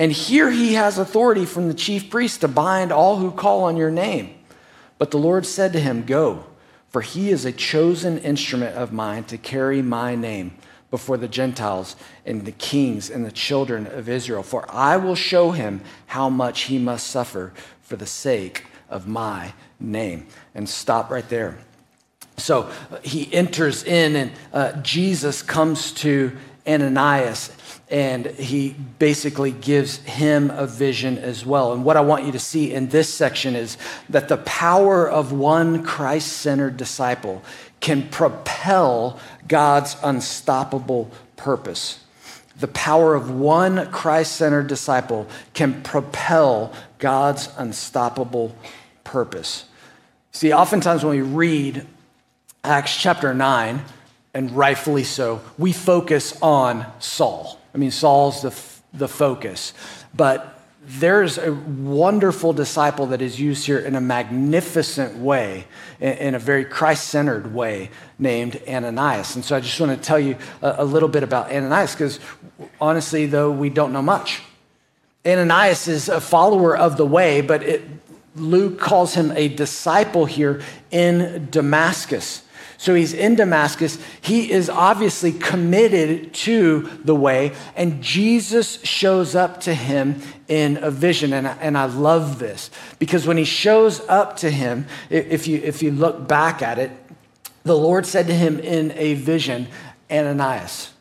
And 0.00 0.12
here 0.12 0.50
he 0.50 0.72
has 0.72 0.96
authority 0.96 1.44
from 1.44 1.68
the 1.68 1.74
chief 1.74 2.08
priest 2.08 2.40
to 2.40 2.48
bind 2.48 2.90
all 2.90 3.18
who 3.18 3.30
call 3.30 3.64
on 3.64 3.76
your 3.76 3.90
name. 3.90 4.34
But 4.96 5.10
the 5.10 5.18
Lord 5.18 5.44
said 5.44 5.74
to 5.74 5.78
him, 5.78 6.06
Go, 6.06 6.46
for 6.88 7.02
he 7.02 7.28
is 7.28 7.44
a 7.44 7.52
chosen 7.52 8.16
instrument 8.16 8.76
of 8.76 8.94
mine 8.94 9.24
to 9.24 9.36
carry 9.36 9.82
my 9.82 10.14
name 10.14 10.52
before 10.90 11.18
the 11.18 11.28
Gentiles 11.28 11.96
and 12.24 12.46
the 12.46 12.52
kings 12.52 13.10
and 13.10 13.26
the 13.26 13.30
children 13.30 13.86
of 13.88 14.08
Israel. 14.08 14.42
For 14.42 14.64
I 14.70 14.96
will 14.96 15.14
show 15.14 15.50
him 15.50 15.82
how 16.06 16.30
much 16.30 16.62
he 16.62 16.78
must 16.78 17.08
suffer 17.08 17.52
for 17.82 17.96
the 17.96 18.06
sake 18.06 18.64
of 18.88 19.06
my 19.06 19.52
name. 19.78 20.28
And 20.54 20.66
stop 20.66 21.10
right 21.10 21.28
there. 21.28 21.58
So 22.38 22.70
he 23.02 23.30
enters 23.34 23.84
in, 23.84 24.16
and 24.16 24.32
uh, 24.54 24.72
Jesus 24.80 25.42
comes 25.42 25.92
to 25.92 26.34
Ananias 26.66 27.50
and 27.90 28.26
he 28.26 28.76
basically 29.00 29.50
gives 29.50 29.96
him 29.98 30.50
a 30.50 30.66
vision 30.66 31.18
as 31.18 31.44
well. 31.44 31.72
And 31.72 31.84
what 31.84 31.96
I 31.96 32.00
want 32.02 32.24
you 32.24 32.32
to 32.32 32.38
see 32.38 32.72
in 32.72 32.88
this 32.88 33.12
section 33.12 33.56
is 33.56 33.76
that 34.08 34.28
the 34.28 34.36
power 34.38 35.10
of 35.10 35.32
one 35.32 35.82
Christ 35.82 36.28
centered 36.34 36.76
disciple 36.76 37.42
can 37.80 38.08
propel 38.08 39.18
God's 39.48 39.96
unstoppable 40.04 41.10
purpose. 41.36 41.98
The 42.60 42.68
power 42.68 43.14
of 43.14 43.30
one 43.30 43.90
Christ 43.90 44.36
centered 44.36 44.68
disciple 44.68 45.26
can 45.52 45.82
propel 45.82 46.72
God's 46.98 47.48
unstoppable 47.56 48.54
purpose. 49.02 49.64
See, 50.30 50.52
oftentimes 50.52 51.02
when 51.02 51.16
we 51.16 51.22
read 51.22 51.86
Acts 52.62 52.96
chapter 52.96 53.34
9, 53.34 53.82
and 54.34 54.50
rightfully 54.52 55.04
so, 55.04 55.40
we 55.58 55.72
focus 55.72 56.36
on 56.40 56.86
Saul 57.00 57.60
I 57.74 57.78
mean, 57.78 57.90
Saul's 57.90 58.42
the, 58.42 58.54
the 58.96 59.08
focus. 59.08 59.72
But 60.14 60.56
there's 60.82 61.38
a 61.38 61.52
wonderful 61.52 62.52
disciple 62.52 63.06
that 63.06 63.22
is 63.22 63.38
used 63.38 63.66
here 63.66 63.78
in 63.78 63.94
a 63.94 64.00
magnificent 64.00 65.16
way, 65.18 65.66
in 66.00 66.34
a 66.34 66.38
very 66.38 66.64
Christ 66.64 67.08
centered 67.08 67.54
way, 67.54 67.90
named 68.18 68.60
Ananias. 68.66 69.36
And 69.36 69.44
so 69.44 69.56
I 69.56 69.60
just 69.60 69.78
want 69.78 69.96
to 69.96 70.02
tell 70.02 70.18
you 70.18 70.36
a, 70.62 70.84
little 70.84 71.08
bit 71.08 71.22
about 71.22 71.52
Ananias 71.52 71.92
because 71.92 72.18
honestly, 72.80 73.26
though, 73.26 73.50
we 73.50 73.68
don't 73.68 73.92
know 73.92 74.02
much. 74.02 74.42
Ananias 75.24 75.86
is 75.86 76.08
a 76.08 76.20
follower 76.20 76.76
of 76.76 76.96
the 76.96 77.06
way, 77.06 77.42
but 77.42 77.62
it, 77.62 77.82
Luke 78.34 78.80
calls 78.80 79.14
him 79.14 79.32
a 79.32 79.48
disciple 79.48 80.24
here 80.24 80.62
in 80.90 81.48
Damascus. 81.50 82.42
So 82.80 82.94
he's 82.94 83.12
in 83.12 83.34
Damascus. 83.34 83.98
He 84.22 84.50
is 84.50 84.70
obviously 84.70 85.32
committed 85.32 86.32
to 86.32 86.88
the 87.04 87.14
way, 87.14 87.52
and 87.76 88.02
Jesus 88.02 88.82
shows 88.82 89.34
up 89.34 89.60
to 89.60 89.74
him 89.74 90.22
in 90.48 90.78
a 90.78 90.90
vision. 90.90 91.34
And, 91.34 91.46
and 91.46 91.76
I 91.76 91.84
love 91.84 92.38
this 92.38 92.70
because 92.98 93.26
when 93.26 93.36
he 93.36 93.44
shows 93.44 94.00
up 94.08 94.38
to 94.38 94.50
him, 94.50 94.86
if 95.10 95.46
you, 95.46 95.58
if 95.62 95.82
you 95.82 95.90
look 95.90 96.26
back 96.26 96.62
at 96.62 96.78
it, 96.78 96.90
the 97.64 97.76
Lord 97.76 98.06
said 98.06 98.26
to 98.28 98.34
him 98.34 98.58
in 98.58 98.92
a 98.92 99.12
vision, 99.12 99.68
Ananias. 100.10 100.94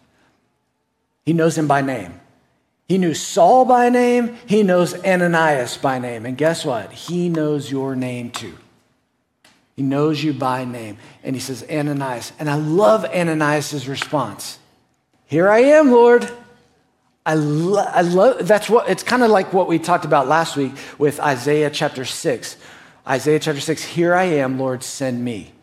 He 1.26 1.32
knows 1.32 1.58
him 1.58 1.70
by 1.70 1.80
name. 1.80 2.20
He 2.90 2.98
knew 2.98 3.14
Saul 3.14 3.64
by 3.64 3.88
name, 3.88 4.36
he 4.48 4.64
knows 4.64 5.02
Ananias 5.06 5.78
by 5.78 5.98
name. 5.98 6.26
And 6.26 6.38
guess 6.38 6.66
what? 6.66 6.92
He 6.92 7.30
knows 7.30 7.72
your 7.72 7.96
name 7.96 8.32
too. 8.32 8.58
He 9.80 9.84
knows 9.86 10.22
you 10.22 10.34
by 10.34 10.66
name. 10.66 10.98
And 11.24 11.38
he 11.38 11.40
says, 11.40 11.66
Ananias. 11.72 12.34
And 12.38 12.50
I 12.50 12.56
love 12.56 13.06
Ananias' 13.06 13.88
response. 13.88 14.60
Here 15.26 15.48
I 15.50 15.60
am, 15.60 15.90
Lord. 15.90 16.30
I, 17.26 17.36
lo- 17.36 17.88
I 17.88 18.02
love 18.02 18.46
that's 18.46 18.70
what 18.70 18.90
it's 18.90 19.04
kind 19.04 19.24
of 19.24 19.32
like 19.32 19.54
what 19.54 19.70
we 19.70 19.80
talked 19.80 20.04
about 20.04 20.28
last 20.28 20.58
week 20.58 20.74
with 20.98 21.22
Isaiah 21.22 21.70
chapter 21.70 22.04
6. 22.04 22.58
Isaiah 23.08 23.40
chapter 23.40 23.62
6, 23.62 23.82
here 23.82 24.14
I 24.14 24.26
am, 24.26 24.60
Lord, 24.60 24.84
send 24.84 25.24
me. 25.24 25.54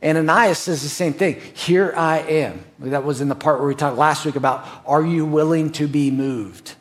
Ananias 0.00 0.58
says 0.58 0.84
the 0.84 0.88
same 0.88 1.12
thing. 1.12 1.40
Here 1.52 1.92
I 1.96 2.18
am. 2.18 2.64
That 2.78 3.02
was 3.02 3.20
in 3.20 3.28
the 3.28 3.34
part 3.34 3.58
where 3.58 3.66
we 3.66 3.74
talked 3.74 3.98
last 3.98 4.24
week 4.24 4.36
about 4.36 4.64
are 4.86 5.04
you 5.04 5.26
willing 5.26 5.72
to 5.72 5.88
be 5.88 6.12
moved? 6.12 6.76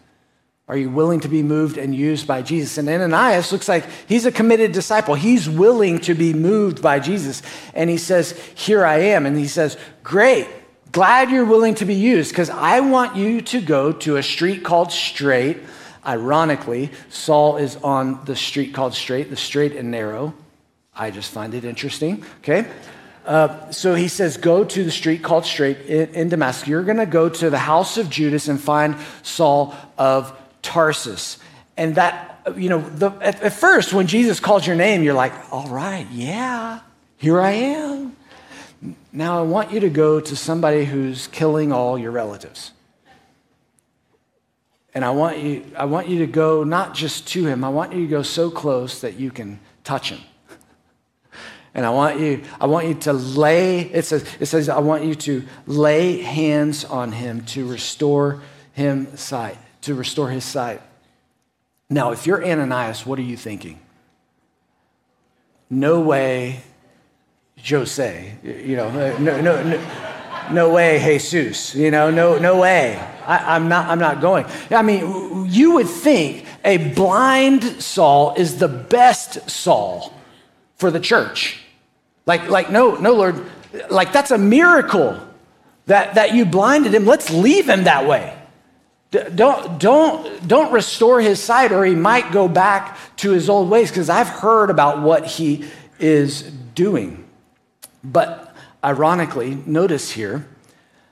Are 0.68 0.76
you 0.76 0.90
willing 0.90 1.20
to 1.20 1.28
be 1.28 1.44
moved 1.44 1.78
and 1.78 1.94
used 1.94 2.26
by 2.26 2.42
Jesus? 2.42 2.80
And 2.80 2.90
Ananias 2.90 3.52
looks 3.52 3.70
like 3.70 3.86
he's 4.08 4.26
a 4.26 4.32
committed 4.32 4.72
disciple. 4.72 5.14
He's 5.14 5.48
willing 5.48 6.00
to 6.02 6.16
be 6.16 6.34
moved 6.34 6.82
by 6.82 7.00
Jesus. 7.00 7.44
And 7.76 7.88
he 7.88 7.98
says, 7.98 8.32
Here 8.56 8.84
I 8.84 8.98
am. 8.98 9.28
And 9.28 9.38
he 9.38 9.48
says, 9.48 9.78
Great, 10.02 10.48
glad 10.92 11.30
you're 11.30 11.46
willing 11.46 11.76
to 11.76 11.86
be 11.86 11.94
used 11.94 12.32
because 12.32 12.50
I 12.50 12.80
want 12.80 13.16
you 13.16 13.42
to 13.42 13.62
go 13.62 13.92
to 13.92 14.18
a 14.18 14.24
street 14.24 14.64
called 14.64 14.92
Straight. 14.92 15.60
Ironically, 16.04 16.92
Saul 17.10 17.58
is 17.58 17.76
on 17.78 18.26
the 18.26 18.36
street 18.36 18.74
called 18.74 18.96
Straight, 18.96 19.30
the 19.30 19.36
straight 19.36 19.76
and 19.76 19.92
narrow. 19.92 20.34
I 20.96 21.12
just 21.12 21.32
find 21.32 21.54
it 21.54 21.64
interesting, 21.64 22.24
okay? 22.40 22.68
Uh, 23.24 23.70
so 23.70 23.94
he 23.94 24.08
says, 24.08 24.38
Go 24.38 24.64
to 24.64 24.84
the 24.84 24.92
street 24.92 25.22
called 25.22 25.46
Straight 25.46 25.82
in, 25.82 26.10
in 26.16 26.30
Damascus. 26.30 26.68
You're 26.68 26.84
going 26.84 26.98
to 26.98 27.06
go 27.06 27.30
to 27.30 27.52
the 27.52 27.60
house 27.60 27.98
of 27.98 28.10
Judas 28.10 28.48
and 28.48 28.60
find 28.60 28.96
Saul 29.22 29.76
of 30.00 30.36
Tarsus. 30.76 31.38
And 31.78 31.96
that, 31.96 32.42
you 32.58 32.68
know, 32.68 32.82
the, 32.82 33.12
at, 33.22 33.42
at 33.42 33.54
first, 33.54 33.94
when 33.94 34.08
Jesus 34.08 34.42
calls 34.42 34.68
your 34.68 34.76
name, 34.76 35.04
you're 35.04 35.14
like, 35.14 35.32
all 35.54 35.70
right, 35.70 36.06
yeah, 36.12 36.82
here 37.16 37.40
I 37.40 37.52
am. 37.52 38.18
Now 39.14 39.40
I 39.40 39.44
want 39.44 39.72
you 39.72 39.80
to 39.80 39.90
go 39.90 40.20
to 40.20 40.36
somebody 40.36 40.84
who's 40.84 41.28
killing 41.28 41.72
all 41.72 41.98
your 41.98 42.12
relatives. 42.12 42.74
And 44.94 45.06
I 45.06 45.12
want 45.12 45.38
you, 45.40 45.64
I 45.78 45.86
want 45.86 46.10
you 46.10 46.20
to 46.20 46.28
go 46.28 46.66
not 46.66 46.94
just 46.94 47.26
to 47.30 47.46
him, 47.46 47.64
I 47.64 47.70
want 47.70 47.94
you 47.94 48.02
to 48.02 48.08
go 48.08 48.22
so 48.22 48.52
close 48.52 49.00
that 49.00 49.18
you 49.18 49.32
can 49.32 49.62
touch 49.86 50.10
him. 50.10 50.20
And 51.74 51.86
I 51.86 51.90
want 51.90 52.20
you, 52.20 52.44
I 52.60 52.66
want 52.66 52.88
you 52.88 52.96
to 52.96 53.14
lay, 53.14 53.80
it 53.80 54.04
says, 54.04 54.26
it 54.42 54.48
says, 54.48 54.68
I 54.68 54.80
want 54.80 55.06
you 55.06 55.16
to 55.16 55.46
lay 55.68 56.22
hands 56.22 56.84
on 56.84 57.14
him 57.14 57.46
to 57.46 57.66
restore 57.66 58.42
him 58.74 59.16
sight 59.16 59.58
to 59.86 59.96
restore 59.96 60.30
his 60.30 60.44
sight. 60.44 60.82
Now, 61.90 62.12
if 62.12 62.28
you're 62.28 62.44
Ananias, 62.44 63.06
what 63.06 63.18
are 63.20 63.24
you 63.24 63.38
thinking? 63.38 63.80
no 65.70 66.00
way, 66.00 66.62
Jose. 67.68 68.36
You 68.44 68.76
know, 68.76 68.92
no, 68.92 69.18
no, 69.42 69.64
no, 69.64 69.82
no 70.52 70.74
way, 70.74 71.00
Jesus. 71.18 71.76
You 71.76 71.92
know, 71.92 72.12
no, 72.12 72.38
no 72.38 72.60
way. 72.60 72.98
I, 73.26 73.56
I'm, 73.56 73.68
not, 73.68 73.88
I'm 73.88 74.00
not 74.00 74.22
going. 74.22 74.46
I 74.70 74.82
mean, 74.82 75.48
you 75.50 75.74
would 75.74 75.90
think 75.90 76.46
a 76.64 76.78
blind 76.94 77.64
Saul 77.82 78.36
is 78.38 78.58
the 78.58 78.68
best 78.68 79.50
Saul 79.50 80.14
for 80.76 80.92
the 80.92 81.00
church. 81.00 81.60
Like, 82.26 82.50
like 82.50 82.72
no, 82.72 82.96
no, 82.96 83.14
Lord, 83.14 83.44
like 83.90 84.12
that's 84.12 84.32
a 84.32 84.38
miracle 84.38 85.20
that, 85.86 86.16
that 86.16 86.34
you 86.34 86.46
blinded 86.46 86.94
him. 86.94 87.06
Let's 87.06 87.30
leave 87.32 87.70
him 87.70 87.84
that 87.84 88.08
way. 88.08 88.36
Don't, 89.36 89.80
don't, 89.80 90.48
don't 90.48 90.72
restore 90.72 91.22
his 91.22 91.42
sight, 91.42 91.72
or 91.72 91.86
he 91.86 91.96
might 91.96 92.32
go 92.32 92.48
back 92.48 92.98
to 93.18 93.32
his 93.32 93.50
old 93.50 93.70
ways, 93.70 93.90
because 93.90 94.10
I've 94.10 94.28
heard 94.28 94.70
about 94.70 95.02
what 95.02 95.26
he 95.26 95.66
is 96.00 96.42
doing. 96.44 97.26
But 98.04 98.56
ironically, 98.84 99.58
notice 99.66 100.12
here 100.12 100.48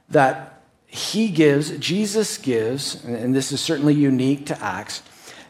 that 0.10 0.62
he 0.86 1.30
gives, 1.30 1.76
Jesus 1.78 2.38
gives, 2.38 3.04
and 3.04 3.36
this 3.36 3.52
is 3.52 3.62
certainly 3.62 3.96
unique 3.96 4.46
to 4.48 4.64
Acts, 4.64 5.02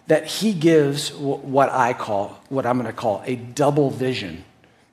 that 0.07 0.25
he 0.25 0.53
gives 0.53 1.13
what 1.13 1.69
I 1.69 1.93
call, 1.93 2.39
what 2.49 2.65
I'm 2.65 2.77
going 2.77 2.87
to 2.87 2.93
call 2.93 3.21
a 3.25 3.35
double 3.35 3.89
vision, 3.89 4.43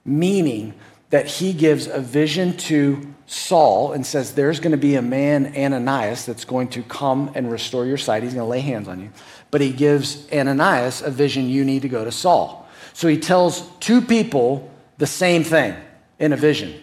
meaning 0.05 0.75
that 1.11 1.27
he 1.27 1.53
gives 1.53 1.87
a 1.87 2.01
vision 2.01 2.57
to 2.57 3.07
Saul 3.27 3.93
and 3.93 4.05
says, 4.05 4.35
There's 4.35 4.59
going 4.59 4.73
to 4.73 4.79
be 4.79 4.95
a 4.95 5.03
man, 5.03 5.55
Ananias, 5.57 6.27
that's 6.27 6.45
going 6.45 6.69
to 6.71 6.83
come 6.83 7.31
and 7.35 7.51
restore 7.51 7.87
your 7.87 7.99
sight. 7.99 8.23
He's 8.23 8.35
going 8.35 8.45
to 8.45 8.51
lay 8.51 8.61
hands 8.61 8.89
on 8.89 9.01
you. 9.01 9.11
But 9.51 9.61
he 9.61 9.73
gives 9.73 10.27
Ananias 10.33 11.03
a 11.03 11.11
vision 11.11 11.49
you 11.49 11.65
need 11.65 11.83
to 11.83 11.89
go 11.89 12.05
to 12.05 12.13
Saul. 12.13 12.69
So 12.93 13.09
he 13.09 13.19
tells 13.19 13.63
two 13.79 14.01
people 14.01 14.71
the 14.99 15.07
same 15.07 15.45
thing 15.45 15.75
in 16.19 16.33
a 16.33 16.37
vision. 16.37 16.75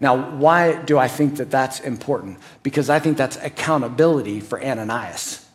Now, 0.00 0.16
why 0.32 0.82
do 0.82 0.98
I 0.98 1.08
think 1.08 1.36
that 1.36 1.50
that's 1.50 1.80
important? 1.80 2.38
Because 2.62 2.90
I 2.90 2.98
think 2.98 3.16
that's 3.16 3.36
accountability 3.36 4.40
for 4.40 4.62
Ananias. 4.62 5.46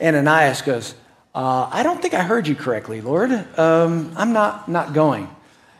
Ananias 0.00 0.62
goes, 0.62 0.94
uh, 1.34 1.68
I 1.72 1.82
don't 1.82 2.00
think 2.00 2.14
I 2.14 2.22
heard 2.22 2.46
you 2.46 2.54
correctly, 2.54 3.00
Lord. 3.00 3.32
Um, 3.58 4.12
I'm 4.16 4.32
not, 4.32 4.68
not 4.68 4.92
going. 4.92 5.28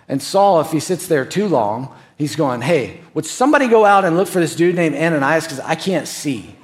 And 0.08 0.22
Saul, 0.22 0.60
if 0.60 0.70
he 0.70 0.80
sits 0.80 1.06
there 1.06 1.24
too 1.24 1.48
long, 1.48 1.94
he's 2.16 2.36
going, 2.36 2.60
Hey, 2.60 3.00
would 3.14 3.26
somebody 3.26 3.68
go 3.68 3.84
out 3.84 4.04
and 4.04 4.16
look 4.16 4.28
for 4.28 4.40
this 4.40 4.56
dude 4.56 4.74
named 4.74 4.96
Ananias? 4.96 5.44
Because 5.44 5.60
I 5.60 5.74
can't 5.74 6.08
see. 6.08 6.56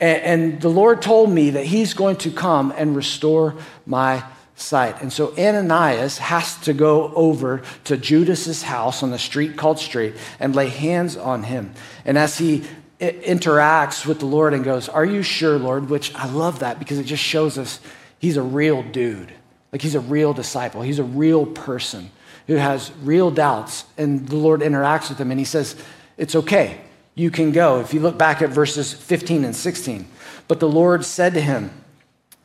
And, 0.00 0.22
and 0.22 0.60
the 0.60 0.68
Lord 0.68 1.02
told 1.02 1.30
me 1.30 1.50
that 1.50 1.64
he's 1.64 1.94
going 1.94 2.16
to 2.16 2.30
come 2.30 2.72
and 2.76 2.96
restore 2.96 3.54
my 3.86 4.24
sight. 4.56 5.00
And 5.02 5.12
so 5.12 5.36
Ananias 5.38 6.18
has 6.18 6.56
to 6.60 6.72
go 6.72 7.12
over 7.14 7.62
to 7.84 7.96
Judas's 7.96 8.62
house 8.62 9.02
on 9.02 9.10
the 9.10 9.18
street 9.18 9.56
called 9.56 9.78
Straight 9.78 10.14
and 10.40 10.54
lay 10.56 10.68
hands 10.68 11.16
on 11.16 11.44
him. 11.44 11.72
And 12.04 12.18
as 12.18 12.38
he 12.38 12.64
interacts 13.00 14.06
with 14.06 14.20
the 14.20 14.26
Lord 14.26 14.54
and 14.54 14.64
goes, 14.64 14.88
Are 14.88 15.04
you 15.04 15.22
sure, 15.22 15.58
Lord? 15.58 15.90
Which 15.90 16.14
I 16.14 16.26
love 16.26 16.60
that 16.60 16.78
because 16.78 16.98
it 16.98 17.04
just 17.04 17.22
shows 17.22 17.58
us 17.58 17.80
he's 18.18 18.36
a 18.36 18.42
real 18.42 18.82
dude. 18.82 19.32
Like 19.72 19.82
he's 19.82 19.94
a 19.94 20.00
real 20.00 20.32
disciple, 20.32 20.82
he's 20.82 20.98
a 20.98 21.04
real 21.04 21.44
person 21.44 22.10
who 22.46 22.54
has 22.54 22.92
real 23.02 23.30
doubts. 23.30 23.84
And 23.98 24.28
the 24.28 24.36
Lord 24.36 24.60
interacts 24.60 25.08
with 25.08 25.18
him 25.18 25.30
and 25.30 25.40
he 25.40 25.44
says, 25.44 25.76
It's 26.16 26.34
okay. 26.34 26.80
You 27.14 27.30
can 27.30 27.52
go. 27.52 27.80
If 27.80 27.94
you 27.94 28.00
look 28.00 28.18
back 28.18 28.42
at 28.42 28.50
verses 28.50 28.92
15 28.92 29.44
and 29.44 29.56
16. 29.56 30.08
But 30.48 30.60
the 30.60 30.68
Lord 30.68 31.04
said 31.04 31.34
to 31.34 31.40
him, 31.40 31.70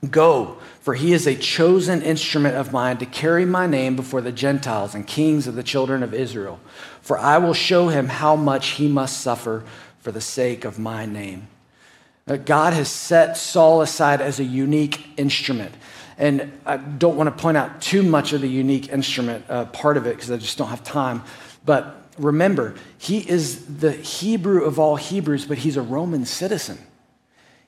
Go, 0.09 0.57
for 0.79 0.95
he 0.95 1.13
is 1.13 1.27
a 1.27 1.35
chosen 1.35 2.01
instrument 2.01 2.55
of 2.55 2.71
mine 2.71 2.97
to 2.97 3.05
carry 3.05 3.45
my 3.45 3.67
name 3.67 3.95
before 3.95 4.21
the 4.21 4.31
Gentiles 4.31 4.95
and 4.95 5.05
kings 5.05 5.45
of 5.45 5.53
the 5.53 5.61
children 5.61 6.01
of 6.01 6.13
Israel. 6.13 6.59
For 7.01 7.19
I 7.19 7.37
will 7.37 7.53
show 7.53 7.89
him 7.89 8.07
how 8.07 8.35
much 8.35 8.69
he 8.69 8.87
must 8.87 9.21
suffer 9.21 9.63
for 9.99 10.11
the 10.11 10.21
sake 10.21 10.65
of 10.65 10.79
my 10.79 11.05
name. 11.05 11.47
God 12.45 12.73
has 12.73 12.89
set 12.89 13.37
Saul 13.37 13.81
aside 13.81 14.21
as 14.21 14.39
a 14.39 14.43
unique 14.43 15.07
instrument. 15.17 15.75
And 16.21 16.51
I 16.67 16.77
don't 16.77 17.17
want 17.17 17.35
to 17.35 17.41
point 17.41 17.57
out 17.57 17.81
too 17.81 18.03
much 18.03 18.31
of 18.31 18.41
the 18.41 18.47
unique 18.47 18.89
instrument 18.89 19.43
uh, 19.49 19.65
part 19.65 19.97
of 19.97 20.05
it 20.05 20.15
because 20.15 20.29
I 20.29 20.37
just 20.37 20.55
don't 20.55 20.67
have 20.67 20.83
time. 20.83 21.23
But 21.65 22.05
remember, 22.19 22.75
he 22.99 23.27
is 23.27 23.65
the 23.79 23.91
Hebrew 23.91 24.63
of 24.63 24.77
all 24.77 24.97
Hebrews, 24.97 25.47
but 25.47 25.57
he's 25.57 25.77
a 25.77 25.81
Roman 25.81 26.25
citizen. 26.25 26.77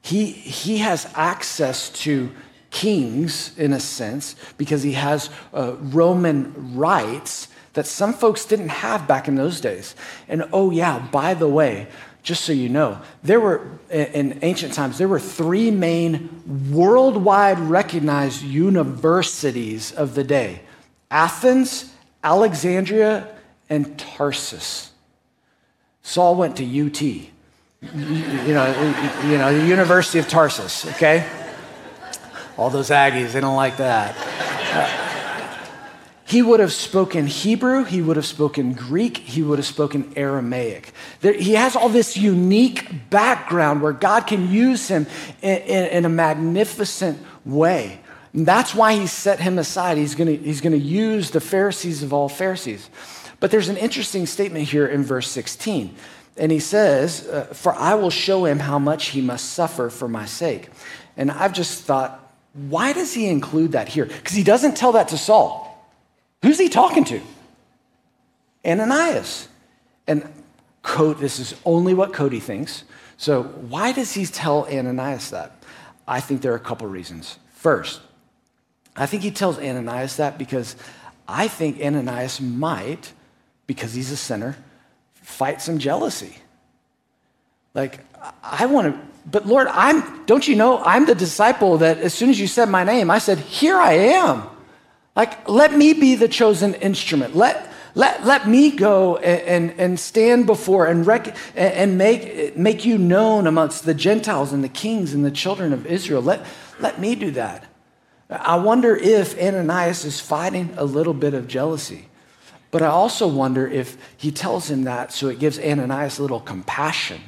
He, 0.04 0.28
he 0.28 0.78
has 0.78 1.12
access 1.16 1.89
to 2.04 2.30
kings, 2.70 3.58
in 3.58 3.74
a 3.74 3.80
sense, 3.80 4.36
because 4.58 4.84
he 4.84 4.92
has 4.92 5.32
uh, 5.52 5.74
Roman 5.80 6.76
rights 6.76 7.48
that 7.74 7.88
some 7.88 8.13
folks 8.13 8.46
didn't 8.46 8.70
have 8.70 9.08
back 9.08 9.28
in 9.28 9.34
those 9.34 9.62
days. 9.62 9.96
And 10.28 10.48
oh, 10.54 10.70
yeah, 10.70 11.00
by 11.12 11.34
the 11.34 11.48
way, 11.50 11.88
just 12.23 12.45
so 12.45 12.53
you 12.53 12.69
know, 12.69 12.99
there 13.21 13.39
were, 13.39 13.67
in 13.91 14.39
ancient 14.41 14.73
times, 14.73 14.97
there 14.97 15.09
were 15.09 15.19
three 15.19 15.69
main 15.69 16.41
worldwide 16.71 17.59
recognized 17.59 18.41
universities 18.41 19.91
of 19.91 20.15
the 20.15 20.23
day 20.23 20.62
Athens, 21.12 21.93
Alexandria, 22.23 23.27
and 23.69 23.99
Tarsus. 23.99 24.91
Saul 26.01 26.36
went 26.36 26.57
to 26.57 26.63
UT, 26.63 27.01
you 27.01 27.29
know, 27.91 28.95
you 29.25 29.38
know, 29.38 29.57
the 29.57 29.65
University 29.67 30.19
of 30.19 30.27
Tarsus, 30.27 30.88
okay? 30.88 31.29
All 32.57 32.69
those 32.69 32.89
Aggies, 32.89 33.33
they 33.33 33.41
don't 33.41 33.55
like 33.55 33.77
that. 33.77 35.03
He 36.34 36.41
would 36.41 36.60
have 36.62 36.74
spoken 36.74 37.28
Hebrew, 37.28 37.84
he 37.84 38.02
would 38.02 38.15
have 38.15 38.26
spoken 38.26 38.74
Greek, 38.74 39.17
he 39.19 39.43
would 39.43 39.60
have 39.60 39.67
spoken 39.67 40.12
Aramaic. 40.15 40.91
There, 41.22 41.34
he 41.34 41.54
has 41.54 41.76
all 41.76 41.89
this 41.89 42.17
unique 42.17 43.12
background 43.12 43.84
where 43.84 43.93
God 43.93 44.22
can 44.26 44.52
use 44.52 44.88
him 44.88 45.06
in, 45.43 45.58
in, 45.60 45.86
in 45.89 46.06
a 46.06 46.10
magnificent 46.10 47.19
way. 47.46 48.00
And 48.34 48.48
that's 48.48 48.74
why 48.74 48.96
he 48.96 49.06
set 49.06 49.41
him 49.41 49.60
aside. 49.60 50.00
He's 50.00 50.15
going 50.15 50.41
he's 50.41 50.60
to 50.62 50.76
use 50.76 51.30
the 51.30 51.39
Pharisees 51.39 52.02
of 52.02 52.13
all 52.13 52.30
Pharisees. 52.30 52.89
But 53.39 53.52
there's 53.52 53.69
an 53.69 53.78
interesting 53.78 54.26
statement 54.26 54.67
here 54.67 54.88
in 54.88 55.04
verse 55.04 55.30
16. 55.30 55.96
And 56.38 56.52
he 56.52 56.60
says, 56.60 57.28
uh, 57.28 57.43
For 57.54 57.76
I 57.76 57.93
will 57.93 58.10
show 58.10 58.46
him 58.46 58.58
how 58.58 58.80
much 58.80 59.10
he 59.10 59.22
must 59.22 59.52
suffer 59.52 59.91
for 59.91 60.08
my 60.08 60.26
sake. 60.26 60.72
And 61.15 61.30
I've 61.30 61.54
just 61.54 61.84
thought, 61.84 62.34
why 62.54 62.91
does 62.91 63.13
he 63.13 63.28
include 63.28 63.74
that 63.74 63.88
here? 63.88 64.06
Because 64.06 64.36
he 64.36 64.43
doesn't 64.43 64.76
tell 64.76 64.93
that 64.93 65.10
to 65.10 65.17
Saul. 65.19 65.69
Who's 66.43 66.60
he 66.60 66.69
talking 66.69 67.06
to? 67.06 67.21
Ananias. 68.65 69.47
And 70.08 70.27
Cody, 70.82 71.19
this 71.19 71.39
is 71.39 71.56
only 71.65 71.93
what 71.93 72.13
Cody 72.13 72.41
thinks. 72.41 72.84
So 73.17 73.43
why 73.43 73.93
does 73.93 74.13
he 74.13 74.25
tell 74.25 74.67
Ananias 74.67 75.29
that? 75.32 75.63
I 76.06 76.19
think 76.19 76.41
there 76.41 76.51
are 76.51 76.58
a 76.58 76.60
couple 76.60 76.88
reasons. 76.88 77.39
First, 77.53 78.01
I 78.95 79.06
think 79.06 79.23
he 79.23 79.32
tells 79.32 79.58
Ananias 79.58 80.17
that 80.17 80.38
because 80.38 80.75
I 81.27 81.47
think 81.47 81.82
Ananias 81.82 82.41
might, 82.41 83.13
because 83.65 83.93
he's 83.93 84.12
a 84.12 84.17
sinner, 84.17 84.58
fight 85.13 85.62
some 85.62 85.79
jealousy. 85.79 86.36
Like, 87.73 88.01
I 88.43 88.65
want 88.65 88.93
to, 88.93 89.01
but 89.25 89.47
Lord, 89.47 89.67
I'm, 89.67 90.25
don't 90.25 90.45
you 90.45 90.56
know, 90.56 90.84
I'm 90.84 91.06
the 91.06 91.15
disciple 91.15 91.77
that 91.77 91.99
as 91.99 92.13
soon 92.13 92.29
as 92.29 92.39
you 92.39 92.47
said 92.47 92.67
my 92.67 92.84
name, 92.84 93.10
I 93.10 93.19
said, 93.19 93.39
Here 93.39 93.77
I 93.77 93.93
am. 93.93 94.49
Like, 95.15 95.47
let 95.47 95.73
me 95.73 95.93
be 95.93 96.15
the 96.15 96.28
chosen 96.28 96.73
instrument. 96.76 97.36
Let, 97.36 97.71
let, 97.93 98.26
let 98.26 98.47
me 98.47 98.71
go 98.71 99.17
and, 99.17 99.69
and, 99.69 99.80
and 99.80 99.99
stand 99.99 100.47
before 100.47 100.88
and, 100.88 101.06
rec- 101.06 101.36
and 101.56 101.97
make, 101.97 102.58
make 102.58 102.84
you 102.84 102.97
known 102.97 103.45
amongst 103.45 103.86
the 103.86 103.93
Gentiles 103.93 104.52
and 104.52 104.63
the 104.63 104.69
kings 104.69 105.13
and 105.13 105.23
the 105.23 105.32
children 105.32 105.71
of 105.71 105.86
Israel. 105.86 106.21
Let, 106.21 106.45
let 106.80 106.99
me 106.99 107.13
do 107.13 107.32
that. 107.32 107.65
I 108.30 108.56
wonder 108.56 108.95
if 108.95 109.39
Ananias 109.39 110.06
is 110.06 110.19
fighting 110.19 110.73
a 110.78 110.86
little 110.86 111.13
bit 111.13 111.36
of 111.36 111.47
jealousy. 111.47 112.08
But 112.71 112.82
I 112.82 112.88
also 112.88 113.28
wonder 113.28 113.67
if 113.67 113.97
he 114.17 114.32
tells 114.32 114.71
him 114.71 114.86
that 114.86 115.13
so 115.13 115.30
it 115.30 115.38
gives 115.38 115.60
Ananias 115.60 116.17
a 116.17 116.23
little 116.23 116.39
compassion 116.39 117.21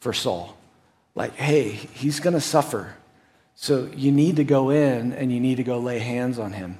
for 0.00 0.12
Saul. 0.12 0.58
Like, 1.14 1.34
hey, 1.36 1.70
he's 1.70 2.20
going 2.20 2.34
to 2.34 2.40
suffer. 2.40 2.94
So 3.54 3.88
you 3.94 4.10
need 4.10 4.36
to 4.36 4.44
go 4.44 4.70
in 4.70 5.12
and 5.12 5.32
you 5.32 5.40
need 5.40 5.56
to 5.56 5.64
go 5.64 5.78
lay 5.78 5.98
hands 5.98 6.38
on 6.38 6.52
him. 6.52 6.78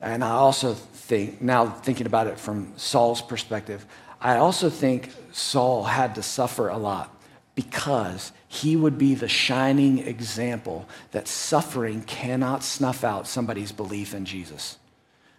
And 0.00 0.24
I 0.24 0.30
also 0.30 0.74
think, 0.74 1.40
now 1.40 1.66
thinking 1.66 2.06
about 2.06 2.26
it 2.26 2.38
from 2.38 2.72
Saul's 2.76 3.22
perspective, 3.22 3.86
I 4.20 4.36
also 4.36 4.70
think 4.70 5.10
Saul 5.32 5.84
had 5.84 6.14
to 6.16 6.22
suffer 6.22 6.68
a 6.68 6.76
lot 6.76 7.14
because 7.54 8.32
he 8.48 8.76
would 8.76 8.98
be 8.98 9.14
the 9.14 9.28
shining 9.28 9.98
example 9.98 10.88
that 11.10 11.28
suffering 11.28 12.02
cannot 12.02 12.62
snuff 12.64 13.04
out 13.04 13.26
somebody's 13.26 13.72
belief 13.72 14.14
in 14.14 14.24
Jesus. 14.24 14.78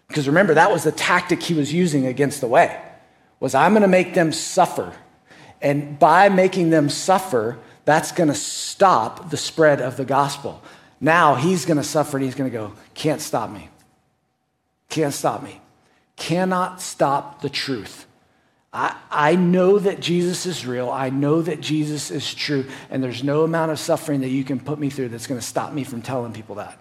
Because 0.08 0.28
remember, 0.28 0.54
that 0.54 0.72
was 0.72 0.84
the 0.84 0.92
tactic 0.92 1.42
he 1.42 1.54
was 1.54 1.74
using 1.74 2.06
against 2.06 2.42
the 2.42 2.48
way, 2.48 2.80
was 3.40 3.56
I'm 3.56 3.72
going 3.72 3.82
to 3.82 3.88
make 3.88 4.14
them 4.14 4.32
suffer. 4.32 4.94
And 5.62 5.98
by 5.98 6.30
making 6.30 6.70
them 6.70 6.90
suffer, 6.90 7.58
that's 7.86 8.12
going 8.12 8.30
to 8.30 8.36
stop 8.36 9.30
the 9.30 9.38
spread 9.38 9.82
of 9.82 9.98
the 9.98 10.06
gospel. 10.06 10.62
Now 11.02 11.36
he's 11.36 11.66
going 11.66 11.78
to 11.78 11.84
suffer 11.84 12.18
and 12.18 12.26
he's 12.26 12.36
going 12.36 12.50
to 12.50 12.58
go, 12.58 12.74
can't 12.94 13.22
stop 13.22 13.50
me. 13.50 13.70
Can't 14.90 15.14
stop 15.14 15.44
me. 15.44 15.60
cannot 16.16 16.82
stop 16.82 17.42
the 17.42 17.50
truth. 17.50 18.06
I, 18.72 18.96
I 19.12 19.36
know 19.36 19.78
that 19.80 20.00
Jesus 20.00 20.46
is 20.46 20.66
real. 20.66 20.90
I 20.90 21.10
know 21.10 21.42
that 21.42 21.62
Jesus 21.62 22.10
is 22.10 22.34
true. 22.34 22.66
And 22.90 23.04
there's 23.04 23.24
no 23.24 23.44
amount 23.44 23.72
of 23.72 23.80
suffering 23.80 24.22
that 24.22 24.30
you 24.30 24.44
can 24.44 24.60
put 24.60 24.80
me 24.80 24.90
through 24.90 25.10
that's 25.10 25.28
going 25.28 25.40
to 25.40 25.46
stop 25.46 25.74
me 25.74 25.84
from 25.84 26.02
telling 26.02 26.34
people 26.34 26.56
that. 26.56 26.80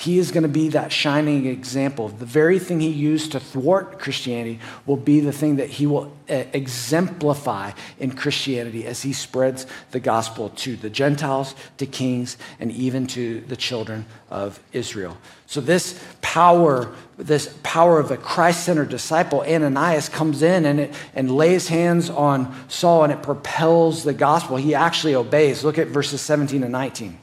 He 0.00 0.20
is 0.20 0.30
going 0.30 0.44
to 0.44 0.48
be 0.48 0.68
that 0.68 0.92
shining 0.92 1.46
example. 1.46 2.06
The 2.06 2.24
very 2.24 2.60
thing 2.60 2.78
he 2.78 2.88
used 2.88 3.32
to 3.32 3.40
thwart 3.40 3.98
Christianity 3.98 4.60
will 4.86 4.96
be 4.96 5.18
the 5.18 5.32
thing 5.32 5.56
that 5.56 5.70
he 5.70 5.86
will 5.86 6.16
uh, 6.30 6.44
exemplify 6.52 7.72
in 7.98 8.12
Christianity 8.12 8.86
as 8.86 9.02
he 9.02 9.12
spreads 9.12 9.66
the 9.90 9.98
gospel 9.98 10.50
to 10.50 10.76
the 10.76 10.88
Gentiles, 10.88 11.56
to 11.78 11.86
kings, 11.86 12.36
and 12.60 12.70
even 12.70 13.08
to 13.08 13.40
the 13.40 13.56
children 13.56 14.06
of 14.30 14.60
Israel. 14.72 15.18
So 15.46 15.60
this 15.60 16.00
power, 16.22 16.94
this 17.16 17.52
power 17.64 17.98
of 17.98 18.12
a 18.12 18.16
Christ-centered 18.16 18.90
disciple, 18.90 19.40
Ananias 19.40 20.08
comes 20.08 20.42
in 20.42 20.64
and, 20.64 20.78
it, 20.78 20.94
and 21.12 21.28
lays 21.28 21.66
hands 21.66 22.08
on 22.08 22.54
Saul 22.68 23.02
and 23.02 23.12
it 23.12 23.24
propels 23.24 24.04
the 24.04 24.14
gospel. 24.14 24.58
He 24.58 24.76
actually 24.76 25.16
obeys. 25.16 25.64
Look 25.64 25.76
at 25.76 25.88
verses 25.88 26.20
17 26.20 26.62
and 26.62 26.70
19. 26.70 27.18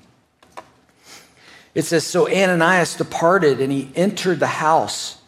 It 1.76 1.84
says, 1.84 2.08
So 2.08 2.28
Ananias 2.28 2.96
departed 2.96 3.60
and 3.60 3.72
he 3.72 3.92
entered 3.96 4.40
the 4.40 4.48
house. 4.48 5.20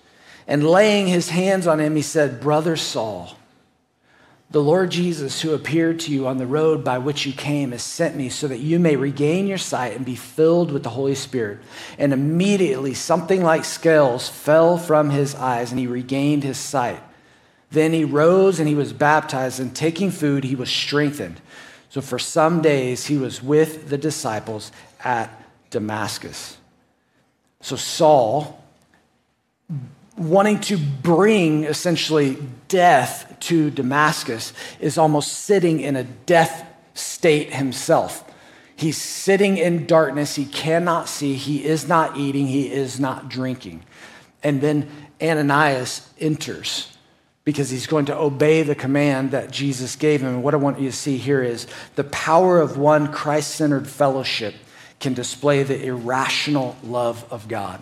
And 0.47 0.67
laying 0.67 1.07
his 1.07 1.29
hands 1.29 1.67
on 1.67 1.79
him, 1.79 1.97
he 1.97 2.01
said, 2.01 2.39
Brother 2.39 2.77
Saul, 2.77 3.35
the 4.49 4.63
Lord 4.63 4.91
Jesus, 4.91 5.41
who 5.41 5.53
appeared 5.53 5.99
to 6.01 6.11
you 6.11 6.25
on 6.25 6.37
the 6.37 6.47
road 6.47 6.81
by 6.81 6.99
which 6.99 7.25
you 7.25 7.33
came, 7.33 7.71
has 7.71 7.83
sent 7.83 8.15
me 8.15 8.29
so 8.29 8.47
that 8.47 8.59
you 8.59 8.79
may 8.79 8.95
regain 8.95 9.45
your 9.45 9.57
sight 9.57 9.97
and 9.97 10.05
be 10.05 10.15
filled 10.15 10.71
with 10.71 10.83
the 10.83 10.89
Holy 10.89 11.15
Spirit. 11.15 11.59
And 11.97 12.13
immediately 12.13 12.93
something 12.93 13.43
like 13.43 13.65
scales 13.65 14.29
fell 14.29 14.77
from 14.77 15.09
his 15.09 15.35
eyes, 15.35 15.71
and 15.71 15.79
he 15.79 15.85
regained 15.85 16.45
his 16.45 16.57
sight. 16.57 17.03
Then 17.71 17.91
he 17.91 18.05
rose 18.05 18.57
and 18.57 18.69
he 18.69 18.75
was 18.75 18.93
baptized, 18.93 19.59
and 19.59 19.75
taking 19.75 20.11
food, 20.11 20.45
he 20.45 20.55
was 20.55 20.69
strengthened. 20.69 21.41
So 21.89 21.99
for 21.99 22.17
some 22.17 22.61
days 22.61 23.07
he 23.07 23.17
was 23.17 23.43
with 23.43 23.89
the 23.89 23.97
disciples 23.97 24.71
at 25.03 25.29
Damascus. 25.69 26.57
So 27.61 27.75
Saul, 27.75 28.63
wanting 30.17 30.59
to 30.61 30.77
bring 30.77 31.63
essentially 31.63 32.37
death 32.67 33.35
to 33.41 33.69
Damascus, 33.71 34.53
is 34.79 34.97
almost 34.97 35.33
sitting 35.33 35.79
in 35.79 35.95
a 35.95 36.03
death 36.03 36.65
state 36.93 37.53
himself. 37.53 38.23
He's 38.75 38.97
sitting 38.97 39.57
in 39.57 39.87
darkness. 39.87 40.35
He 40.35 40.45
cannot 40.45 41.09
see. 41.09 41.33
He 41.33 41.65
is 41.65 41.87
not 41.87 42.15
eating. 42.15 42.47
He 42.47 42.71
is 42.71 42.99
not 42.99 43.27
drinking. 43.27 43.83
And 44.43 44.61
then 44.61 44.89
Ananias 45.21 46.07
enters 46.19 46.95
because 47.43 47.69
he's 47.69 47.87
going 47.87 48.05
to 48.05 48.15
obey 48.15 48.61
the 48.61 48.75
command 48.75 49.31
that 49.31 49.49
Jesus 49.49 49.95
gave 49.95 50.21
him. 50.21 50.27
And 50.27 50.43
what 50.43 50.53
I 50.53 50.57
want 50.57 50.79
you 50.79 50.91
to 50.91 50.95
see 50.95 51.17
here 51.17 51.41
is 51.41 51.65
the 51.95 52.03
power 52.03 52.59
of 52.59 52.77
one 52.77 53.11
Christ 53.11 53.55
centered 53.55 53.87
fellowship 53.87 54.53
can 54.99 55.13
display 55.13 55.63
the 55.63 55.85
irrational 55.85 56.75
love 56.83 57.25
of 57.31 57.47
God. 57.47 57.81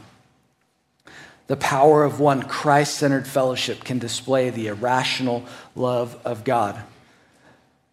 The 1.47 1.56
power 1.56 2.04
of 2.04 2.19
one 2.19 2.43
Christ 2.43 2.97
centered 2.97 3.28
fellowship 3.28 3.84
can 3.84 3.99
display 3.99 4.49
the 4.49 4.67
irrational 4.67 5.45
love 5.75 6.19
of 6.25 6.43
God. 6.43 6.82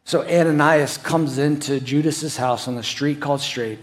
So 0.05 0.23
Ananias 0.23 0.97
comes 0.97 1.39
into 1.39 1.79
Judas's 1.79 2.37
house 2.37 2.67
on 2.67 2.75
the 2.75 2.83
street 2.83 3.21
called 3.21 3.41
Straight, 3.41 3.79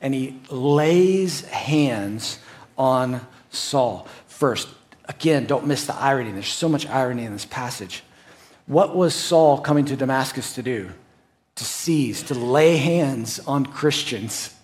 and 0.00 0.14
he 0.14 0.38
lays 0.50 1.44
hands 1.46 2.38
on 2.76 3.26
Saul. 3.50 4.06
First, 4.26 4.68
again, 5.06 5.46
don't 5.46 5.66
miss 5.66 5.86
the 5.86 5.96
irony. 5.96 6.30
There's 6.30 6.46
so 6.46 6.68
much 6.68 6.86
irony 6.86 7.24
in 7.24 7.32
this 7.32 7.46
passage. 7.46 8.04
What 8.66 8.94
was 8.94 9.14
Saul 9.14 9.58
coming 9.58 9.86
to 9.86 9.96
Damascus 9.96 10.54
to 10.54 10.62
do? 10.62 10.90
To 11.56 11.64
seize, 11.64 12.22
to 12.24 12.34
lay 12.34 12.76
hands 12.76 13.40
on 13.40 13.66
Christians 13.66 14.54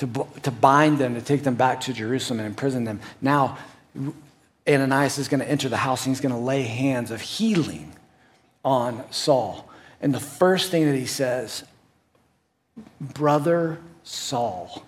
to, 0.00 0.26
to 0.42 0.50
bind 0.50 0.98
them, 0.98 1.14
to 1.14 1.20
take 1.20 1.44
them 1.44 1.54
back 1.54 1.82
to 1.82 1.92
Jerusalem 1.92 2.40
and 2.40 2.46
imprison 2.46 2.84
them. 2.84 3.00
Now, 3.20 3.58
Ananias 4.66 5.18
is 5.18 5.28
going 5.28 5.40
to 5.40 5.48
enter 5.48 5.68
the 5.68 5.76
house 5.76 6.06
and 6.06 6.14
he's 6.14 6.22
going 6.22 6.34
to 6.34 6.40
lay 6.40 6.62
hands 6.62 7.10
of 7.10 7.20
healing 7.20 7.92
on 8.64 9.04
Saul. 9.10 9.70
And 10.00 10.14
the 10.14 10.20
first 10.20 10.70
thing 10.70 10.86
that 10.86 10.96
he 10.96 11.06
says, 11.06 11.64
Brother 12.98 13.78
Saul. 14.02 14.84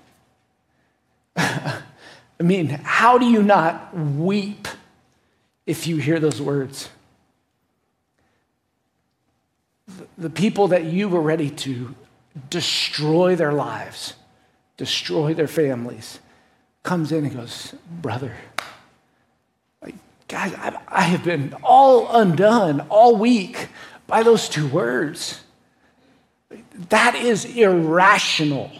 I 1.37 1.83
mean, 2.41 2.69
how 2.69 3.19
do 3.19 3.27
you 3.27 3.43
not 3.43 3.95
weep 3.95 4.67
if 5.67 5.87
you 5.87 5.99
hear 5.99 6.19
those 6.21 6.41
words? 6.41 6.89
The 10.17 10.31
people 10.31 10.69
that 10.69 10.85
you 10.85 11.11
were 11.11 11.21
ready 11.21 11.51
to 11.51 11.95
destroy 12.49 13.37
their 13.37 13.53
lives 13.53 14.15
destroy 14.83 15.33
their 15.33 15.47
families, 15.47 16.19
comes 16.83 17.13
in 17.13 17.25
and 17.25 17.37
goes, 17.37 17.73
Brother, 18.01 18.35
guys, 20.27 20.53
I, 20.55 20.77
I 20.89 21.03
have 21.03 21.23
been 21.23 21.55
all 21.63 22.17
undone 22.17 22.81
all 22.89 23.15
week 23.15 23.69
by 24.09 24.25
those 24.25 24.49
two 24.49 24.67
words. 24.67 25.41
That 26.89 27.15
is 27.15 27.45
irrational. 27.45 28.73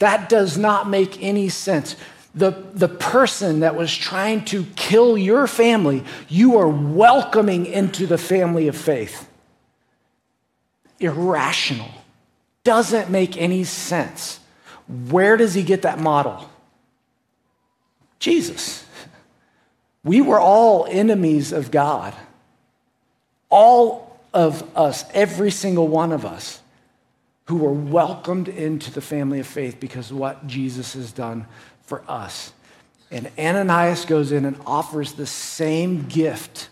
That 0.00 0.28
does 0.28 0.58
not 0.58 0.90
make 0.90 1.22
any 1.22 1.48
sense. 1.48 1.94
The, 2.34 2.50
the 2.72 2.88
person 2.88 3.60
that 3.60 3.76
was 3.76 3.96
trying 3.96 4.44
to 4.46 4.64
kill 4.74 5.16
your 5.16 5.46
family, 5.46 6.02
you 6.28 6.58
are 6.58 6.68
welcoming 6.68 7.66
into 7.66 8.08
the 8.08 8.18
family 8.18 8.66
of 8.66 8.76
faith. 8.76 9.28
Irrational. 10.98 11.90
Doesn't 12.64 13.10
make 13.10 13.36
any 13.36 13.62
sense. 13.62 14.40
Where 14.88 15.36
does 15.36 15.54
he 15.54 15.62
get 15.62 15.82
that 15.82 15.98
model? 15.98 16.48
Jesus. 18.18 18.86
We 20.04 20.20
were 20.20 20.40
all 20.40 20.86
enemies 20.88 21.52
of 21.52 21.70
God. 21.70 22.14
All 23.50 24.18
of 24.32 24.64
us, 24.76 25.04
every 25.12 25.50
single 25.50 25.88
one 25.88 26.12
of 26.12 26.24
us, 26.24 26.60
who 27.46 27.56
were 27.56 27.72
welcomed 27.72 28.48
into 28.48 28.90
the 28.90 29.00
family 29.00 29.40
of 29.40 29.46
faith 29.46 29.78
because 29.78 30.10
of 30.10 30.16
what 30.16 30.46
Jesus 30.46 30.94
has 30.94 31.12
done 31.12 31.46
for 31.82 32.02
us. 32.08 32.52
And 33.10 33.30
Ananias 33.38 34.04
goes 34.04 34.32
in 34.32 34.44
and 34.44 34.56
offers 34.64 35.12
the 35.12 35.26
same 35.26 36.06
gift, 36.08 36.68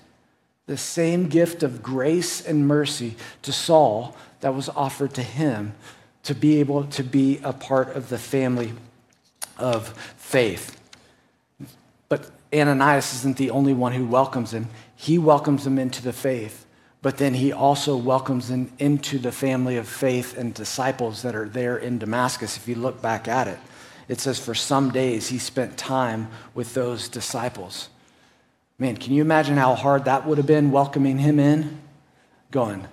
the 0.67 0.79
same 0.79 1.29
gift 1.29 1.63
of 1.63 1.83
grace 1.83 2.45
and 2.45 2.67
mercy 2.67 3.17
to 3.43 3.53
Saul 3.53 4.17
that 4.41 4.55
was 4.55 4.69
offered 4.71 5.13
to 5.15 5.23
him 5.23 5.75
to 6.25 6.35
be 6.35 6.61
able 6.61 6.85
to 6.85 7.03
be 7.03 7.41
a 7.43 7.53
part 7.53 7.97
of 7.97 8.09
the 8.09 8.19
family 8.19 8.73
of 9.59 9.89
faith. 10.17 10.81
But 12.09 12.31
Ananias 12.53 13.15
isn't 13.15 13.37
the 13.37 13.51
only 13.51 13.73
one 13.73 13.93
who 13.93 14.05
welcomes 14.05 14.53
him. 14.53 14.69
He 14.97 15.19
welcomes 15.19 15.67
him 15.67 15.79
into 15.79 16.03
the 16.03 16.13
faith, 16.13 16.67
but 17.03 17.19
then 17.19 17.35
he 17.35 17.53
also 17.53 17.97
welcomes 17.97 18.51
him 18.51 18.73
into 18.79 19.19
the 19.19 19.33
family 19.33 19.77
of 19.77 19.89
faith 19.89 20.37
and 20.37 20.53
disciples 20.53 21.23
that 21.23 21.35
are 21.35 21.49
there 21.49 21.77
in 21.77 21.99
Damascus. 21.99 22.57
If 22.57 22.69
you 22.69 22.75
look 22.75 23.01
back 23.01 23.29
at 23.29 23.49
it, 23.49 23.59
it 24.09 24.21
says 24.21 24.39
for 24.39 24.55
some 24.55 24.91
days 24.91 25.29
he 25.29 25.39
spent 25.39 25.79
time 25.79 26.29
with 26.53 26.75
those 26.75 27.09
disciples. 27.09 27.89
Man, 28.79 28.97
can 28.97 29.13
you 29.13 29.23
imagine 29.23 29.57
how 29.57 29.75
hard 29.75 30.07
that 30.07 30.27
would 30.27 30.39
have 30.39 30.47
been 30.47 30.73
welcoming 30.73 31.19
him 31.19 31.39
in? 31.39 31.81
Going, 32.51 32.87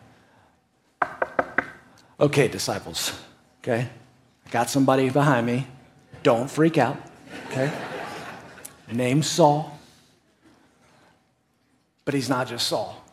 Okay, 2.20 2.48
disciples, 2.48 3.14
okay? 3.62 3.90
I 4.46 4.50
got 4.50 4.70
somebody 4.70 5.10
behind 5.10 5.46
me. 5.46 5.68
Don't 6.24 6.50
freak 6.50 6.78
out, 6.80 6.98
okay? 7.48 7.72
Name 8.92 9.22
Saul. 9.22 9.78
But 12.06 12.16
he's 12.16 12.30
not 12.30 12.48
just 12.48 12.68
Saul, 12.68 13.04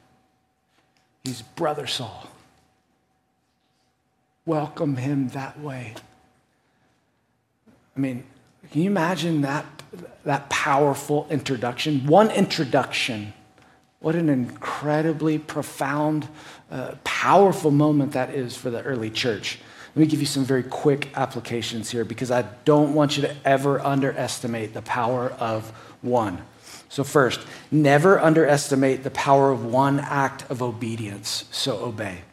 he's 1.22 1.42
brother 1.42 1.86
Saul. 1.86 2.28
Welcome 4.46 4.96
him 4.96 5.28
that 5.28 5.58
way. 5.60 5.94
I 7.96 8.00
mean, 8.00 8.24
can 8.70 8.82
you 8.82 8.90
imagine 8.90 9.40
that, 9.42 9.64
that 10.24 10.48
powerful 10.50 11.26
introduction? 11.30 12.06
One 12.06 12.30
introduction 12.30 13.32
what 14.04 14.14
an 14.14 14.28
incredibly 14.28 15.38
profound, 15.38 16.28
uh, 16.70 16.94
powerful 17.04 17.70
moment 17.70 18.12
that 18.12 18.28
is 18.34 18.54
for 18.54 18.68
the 18.68 18.82
early 18.82 19.08
church. 19.08 19.58
Let 19.96 20.00
me 20.00 20.06
give 20.06 20.20
you 20.20 20.26
some 20.26 20.44
very 20.44 20.62
quick 20.62 21.08
applications 21.14 21.90
here 21.90 22.04
because 22.04 22.30
I 22.30 22.42
don't 22.66 22.92
want 22.92 23.16
you 23.16 23.22
to 23.22 23.34
ever 23.46 23.80
underestimate 23.80 24.74
the 24.74 24.82
power 24.82 25.30
of 25.30 25.70
one. 26.02 26.42
So, 26.90 27.02
first, 27.02 27.40
never 27.70 28.20
underestimate 28.20 29.04
the 29.04 29.10
power 29.10 29.50
of 29.50 29.64
one 29.64 30.00
act 30.00 30.50
of 30.50 30.60
obedience, 30.60 31.46
so 31.50 31.78
obey. 31.78 32.24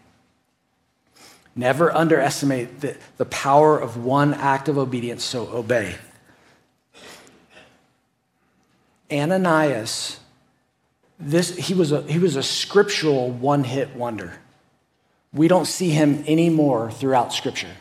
Never 1.55 1.95
underestimate 1.95 2.81
the, 2.81 2.97
the 3.15 3.25
power 3.25 3.79
of 3.79 3.95
one 3.95 4.33
act 4.33 4.67
of 4.67 4.77
obedience, 4.77 5.23
so 5.23 5.47
obey. 5.47 5.95
Ananias 9.09 10.20
this, 11.21 11.55
he, 11.55 11.73
was 11.73 11.91
a, 11.91 12.01
he 12.03 12.19
was 12.19 12.35
a 12.35 12.43
scriptural 12.43 13.31
one 13.31 13.63
hit 13.63 13.95
wonder. 13.95 14.33
We 15.33 15.47
don't 15.47 15.65
see 15.65 15.89
him 15.89 16.23
anymore 16.27 16.91
throughout 16.91 17.33
Scripture. 17.33 17.71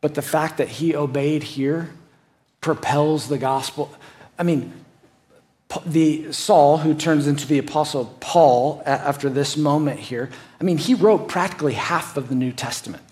But 0.00 0.14
the 0.14 0.22
fact 0.22 0.56
that 0.56 0.68
he 0.68 0.96
obeyed 0.96 1.42
here 1.42 1.90
propels 2.60 3.28
the 3.28 3.38
gospel. 3.38 3.94
I 4.38 4.42
mean, 4.42 4.72
the 5.84 6.32
Saul, 6.32 6.78
who 6.78 6.94
turns 6.94 7.26
into 7.26 7.46
the 7.46 7.58
apostle 7.58 8.16
Paul 8.20 8.82
after 8.86 9.28
this 9.28 9.56
moment 9.56 10.00
here, 10.00 10.30
I 10.60 10.64
mean, 10.64 10.78
he 10.78 10.94
wrote 10.94 11.28
practically 11.28 11.74
half 11.74 12.16
of 12.16 12.28
the 12.28 12.34
New 12.34 12.52
Testament. 12.52 13.02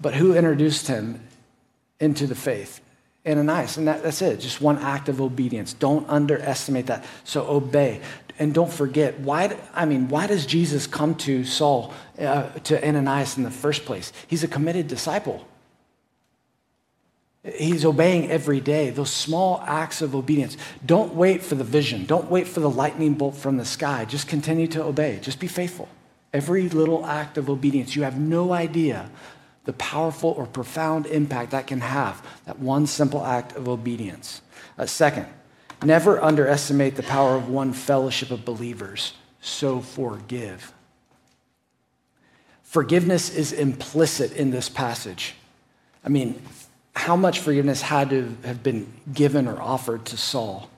But 0.00 0.14
who 0.14 0.34
introduced 0.34 0.86
him 0.86 1.20
into 1.98 2.26
the 2.26 2.34
faith? 2.34 2.80
Ananias, 3.26 3.78
and 3.78 3.88
that, 3.88 4.02
that's 4.02 4.20
it. 4.20 4.40
Just 4.40 4.60
one 4.60 4.78
act 4.78 5.08
of 5.08 5.20
obedience. 5.20 5.72
Don't 5.72 6.08
underestimate 6.08 6.86
that. 6.86 7.04
So 7.24 7.46
obey, 7.46 8.00
and 8.38 8.52
don't 8.52 8.72
forget 8.72 9.18
why. 9.20 9.56
I 9.74 9.86
mean, 9.86 10.08
why 10.08 10.26
does 10.26 10.44
Jesus 10.44 10.86
come 10.86 11.14
to 11.16 11.44
Saul, 11.44 11.94
uh, 12.18 12.50
to 12.64 12.86
Ananias 12.86 13.38
in 13.38 13.44
the 13.44 13.50
first 13.50 13.84
place? 13.86 14.12
He's 14.26 14.44
a 14.44 14.48
committed 14.48 14.88
disciple. 14.88 15.46
He's 17.44 17.84
obeying 17.84 18.30
every 18.30 18.60
day, 18.60 18.88
those 18.88 19.10
small 19.10 19.62
acts 19.66 20.00
of 20.00 20.14
obedience. 20.14 20.56
Don't 20.84 21.14
wait 21.14 21.42
for 21.42 21.56
the 21.56 21.64
vision. 21.64 22.06
Don't 22.06 22.30
wait 22.30 22.48
for 22.48 22.60
the 22.60 22.70
lightning 22.70 23.14
bolt 23.14 23.36
from 23.36 23.58
the 23.58 23.66
sky. 23.66 24.06
Just 24.06 24.28
continue 24.28 24.66
to 24.68 24.82
obey. 24.82 25.18
Just 25.20 25.40
be 25.40 25.46
faithful. 25.46 25.88
Every 26.32 26.70
little 26.70 27.04
act 27.04 27.36
of 27.36 27.50
obedience, 27.50 27.94
you 27.94 28.02
have 28.02 28.18
no 28.18 28.52
idea 28.52 29.10
the 29.64 29.72
powerful 29.74 30.30
or 30.30 30.46
profound 30.46 31.06
impact 31.06 31.52
that 31.52 31.66
can 31.66 31.80
have, 31.80 32.26
that 32.44 32.58
one 32.58 32.86
simple 32.86 33.24
act 33.24 33.56
of 33.56 33.68
obedience. 33.68 34.42
Uh, 34.78 34.86
second, 34.86 35.26
never 35.82 36.22
underestimate 36.22 36.96
the 36.96 37.02
power 37.02 37.34
of 37.36 37.48
one 37.48 37.72
fellowship 37.72 38.30
of 38.30 38.44
believers. 38.44 39.14
So 39.40 39.80
forgive. 39.80 40.72
Forgiveness 42.62 43.34
is 43.34 43.52
implicit 43.52 44.32
in 44.32 44.50
this 44.50 44.68
passage. 44.68 45.34
I 46.04 46.08
mean, 46.08 46.42
how 46.96 47.16
much 47.16 47.40
forgiveness 47.40 47.82
had 47.82 48.10
to 48.10 48.36
have 48.44 48.62
been 48.62 48.92
given 49.12 49.48
or 49.48 49.60
offered 49.60 50.04
to 50.06 50.16
Saul? 50.16 50.68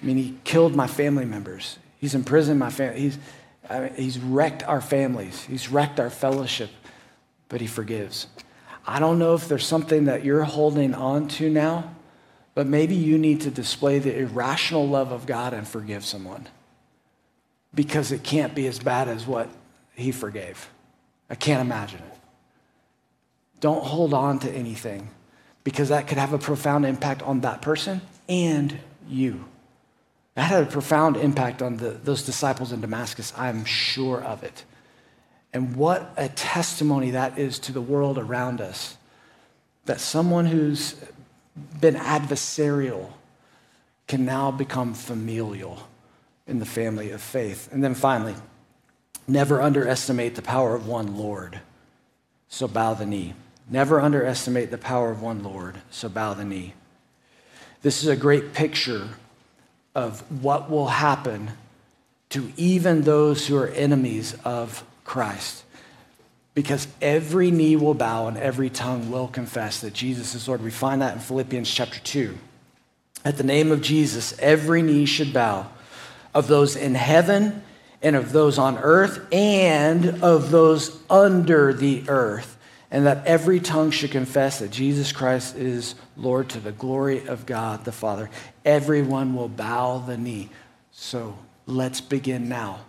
I 0.00 0.06
mean, 0.06 0.16
he 0.16 0.38
killed 0.44 0.74
my 0.74 0.86
family 0.86 1.24
members. 1.24 1.78
He's 1.98 2.14
imprisoned 2.14 2.58
my 2.58 2.70
family. 2.70 3.00
He's, 3.00 3.18
I 3.68 3.80
mean, 3.80 3.94
he's 3.96 4.18
wrecked 4.18 4.62
our 4.64 4.80
families. 4.80 5.42
He's 5.44 5.70
wrecked 5.70 6.00
our 6.00 6.10
fellowship 6.10 6.70
but 7.48 7.60
he 7.60 7.66
forgives. 7.66 8.26
I 8.86 9.00
don't 9.00 9.18
know 9.18 9.34
if 9.34 9.48
there's 9.48 9.66
something 9.66 10.04
that 10.04 10.24
you're 10.24 10.44
holding 10.44 10.94
on 10.94 11.28
to 11.28 11.50
now, 11.50 11.94
but 12.54 12.66
maybe 12.66 12.94
you 12.94 13.18
need 13.18 13.40
to 13.42 13.50
display 13.50 13.98
the 13.98 14.16
irrational 14.16 14.88
love 14.88 15.12
of 15.12 15.26
God 15.26 15.52
and 15.52 15.66
forgive 15.66 16.04
someone 16.04 16.48
because 17.74 18.12
it 18.12 18.22
can't 18.22 18.54
be 18.54 18.66
as 18.66 18.78
bad 18.78 19.08
as 19.08 19.26
what 19.26 19.48
he 19.94 20.12
forgave. 20.12 20.70
I 21.28 21.34
can't 21.34 21.60
imagine 21.60 21.98
it. 21.98 22.18
Don't 23.60 23.84
hold 23.84 24.14
on 24.14 24.38
to 24.40 24.50
anything 24.50 25.10
because 25.64 25.88
that 25.88 26.06
could 26.06 26.18
have 26.18 26.32
a 26.32 26.38
profound 26.38 26.86
impact 26.86 27.22
on 27.22 27.40
that 27.40 27.60
person 27.62 28.00
and 28.28 28.78
you. 29.08 29.44
That 30.34 30.44
had 30.44 30.62
a 30.62 30.66
profound 30.66 31.16
impact 31.16 31.62
on 31.62 31.78
the, 31.78 31.90
those 31.90 32.22
disciples 32.22 32.70
in 32.70 32.80
Damascus. 32.80 33.32
I'm 33.36 33.64
sure 33.64 34.22
of 34.22 34.44
it. 34.44 34.64
And 35.56 35.74
what 35.74 36.12
a 36.18 36.28
testimony 36.28 37.12
that 37.12 37.38
is 37.38 37.58
to 37.60 37.72
the 37.72 37.80
world 37.80 38.18
around 38.18 38.60
us. 38.60 38.98
That 39.86 40.00
someone 40.00 40.44
who's 40.44 40.96
been 41.80 41.94
adversarial 41.94 43.12
can 44.06 44.26
now 44.26 44.50
become 44.50 44.92
familial 44.92 45.88
in 46.46 46.58
the 46.58 46.66
family 46.66 47.10
of 47.10 47.22
faith. 47.22 47.72
And 47.72 47.82
then 47.82 47.94
finally, 47.94 48.34
never 49.26 49.62
underestimate 49.62 50.34
the 50.34 50.42
power 50.42 50.74
of 50.74 50.86
one 50.86 51.16
Lord. 51.16 51.60
So 52.48 52.68
bow 52.68 52.92
the 52.92 53.06
knee. 53.06 53.32
Never 53.66 53.98
underestimate 53.98 54.70
the 54.70 54.76
power 54.76 55.10
of 55.10 55.22
one 55.22 55.42
Lord. 55.42 55.76
So 55.90 56.10
bow 56.10 56.34
the 56.34 56.44
knee. 56.44 56.74
This 57.80 58.02
is 58.02 58.10
a 58.10 58.16
great 58.16 58.52
picture 58.52 59.08
of 59.94 60.20
what 60.42 60.70
will 60.70 60.88
happen 60.88 61.52
to 62.28 62.52
even 62.58 63.00
those 63.00 63.46
who 63.46 63.56
are 63.56 63.68
enemies 63.68 64.36
of 64.44 64.84
Christ. 65.06 65.64
Because 66.52 66.88
every 67.00 67.50
knee 67.50 67.76
will 67.76 67.94
bow 67.94 68.28
and 68.28 68.36
every 68.36 68.70
tongue 68.70 69.10
will 69.10 69.28
confess 69.28 69.80
that 69.80 69.94
Jesus 69.94 70.34
is 70.34 70.48
Lord. 70.48 70.62
We 70.62 70.70
find 70.70 71.00
that 71.02 71.14
in 71.14 71.20
Philippians 71.20 71.70
chapter 71.70 72.00
2. 72.00 72.36
At 73.24 73.36
the 73.36 73.44
name 73.44 73.72
of 73.72 73.82
Jesus, 73.82 74.38
every 74.38 74.82
knee 74.82 75.06
should 75.06 75.32
bow 75.32 75.68
of 76.34 76.48
those 76.48 76.76
in 76.76 76.94
heaven 76.94 77.62
and 78.02 78.14
of 78.14 78.32
those 78.32 78.58
on 78.58 78.78
earth 78.78 79.26
and 79.32 80.22
of 80.22 80.50
those 80.50 80.98
under 81.10 81.72
the 81.72 82.04
earth, 82.08 82.56
and 82.90 83.06
that 83.06 83.26
every 83.26 83.58
tongue 83.58 83.90
should 83.90 84.10
confess 84.10 84.60
that 84.60 84.70
Jesus 84.70 85.12
Christ 85.12 85.56
is 85.56 85.94
Lord 86.16 86.48
to 86.50 86.60
the 86.60 86.72
glory 86.72 87.26
of 87.26 87.46
God 87.46 87.84
the 87.84 87.92
Father. 87.92 88.30
Everyone 88.64 89.34
will 89.34 89.48
bow 89.48 89.98
the 89.98 90.16
knee. 90.16 90.50
So 90.92 91.36
let's 91.66 92.00
begin 92.00 92.48
now. 92.48 92.80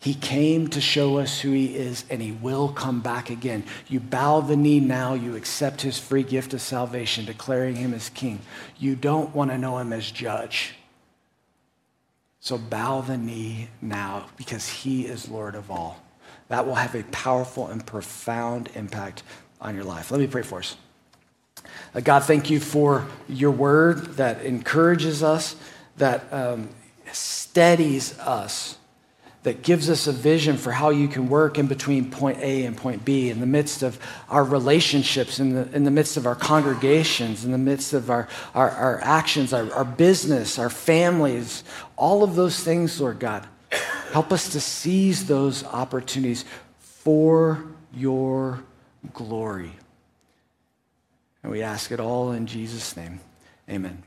He 0.00 0.14
came 0.14 0.68
to 0.68 0.80
show 0.80 1.18
us 1.18 1.40
who 1.40 1.52
he 1.52 1.76
is, 1.76 2.06
and 2.08 2.22
he 2.22 2.32
will 2.32 2.70
come 2.70 3.00
back 3.00 3.28
again. 3.28 3.64
You 3.86 4.00
bow 4.00 4.40
the 4.40 4.56
knee 4.56 4.80
now, 4.80 5.12
you 5.12 5.36
accept 5.36 5.82
his 5.82 5.98
free 5.98 6.22
gift 6.22 6.54
of 6.54 6.62
salvation, 6.62 7.26
declaring 7.26 7.76
him 7.76 7.92
as 7.92 8.08
king. 8.08 8.40
You 8.78 8.96
don't 8.96 9.34
want 9.34 9.50
to 9.50 9.58
know 9.58 9.76
him 9.76 9.92
as 9.92 10.10
judge. 10.10 10.74
So 12.40 12.56
bow 12.56 13.02
the 13.02 13.18
knee 13.18 13.68
now 13.82 14.30
because 14.38 14.66
he 14.66 15.04
is 15.04 15.28
Lord 15.28 15.54
of 15.54 15.70
all. 15.70 16.02
That 16.48 16.66
will 16.66 16.76
have 16.76 16.94
a 16.94 17.02
powerful 17.04 17.66
and 17.66 17.84
profound 17.84 18.70
impact 18.74 19.22
on 19.60 19.74
your 19.74 19.84
life. 19.84 20.10
Let 20.10 20.18
me 20.18 20.26
pray 20.26 20.42
for 20.42 20.60
us. 20.60 20.76
Uh, 21.94 22.00
God, 22.00 22.24
thank 22.24 22.48
you 22.48 22.58
for 22.58 23.06
your 23.28 23.50
word 23.50 24.16
that 24.16 24.42
encourages 24.46 25.22
us, 25.22 25.56
that 25.98 26.24
um, 26.32 26.70
steadies 27.12 28.18
us 28.20 28.78
that 29.42 29.62
gives 29.62 29.88
us 29.88 30.06
a 30.06 30.12
vision 30.12 30.56
for 30.56 30.70
how 30.70 30.90
you 30.90 31.08
can 31.08 31.28
work 31.28 31.58
in 31.58 31.66
between 31.66 32.10
point 32.10 32.38
A 32.40 32.64
and 32.64 32.76
point 32.76 33.04
B, 33.04 33.30
in 33.30 33.40
the 33.40 33.46
midst 33.46 33.82
of 33.82 33.98
our 34.28 34.44
relationships, 34.44 35.40
in 35.40 35.54
the, 35.54 35.70
in 35.74 35.84
the 35.84 35.90
midst 35.90 36.16
of 36.16 36.26
our 36.26 36.34
congregations, 36.34 37.44
in 37.44 37.52
the 37.52 37.58
midst 37.58 37.94
of 37.94 38.10
our, 38.10 38.28
our, 38.54 38.70
our 38.70 39.00
actions, 39.02 39.52
our, 39.52 39.72
our 39.72 39.84
business, 39.84 40.58
our 40.58 40.68
families, 40.68 41.64
all 41.96 42.22
of 42.22 42.34
those 42.34 42.62
things, 42.62 43.00
Lord 43.00 43.18
God. 43.18 43.46
Help 44.12 44.32
us 44.32 44.50
to 44.50 44.60
seize 44.60 45.26
those 45.26 45.64
opportunities 45.64 46.44
for 46.78 47.64
your 47.94 48.62
glory. 49.14 49.72
And 51.42 51.50
we 51.50 51.62
ask 51.62 51.90
it 51.90 52.00
all 52.00 52.32
in 52.32 52.46
Jesus' 52.46 52.96
name. 52.96 53.20
Amen. 53.68 54.02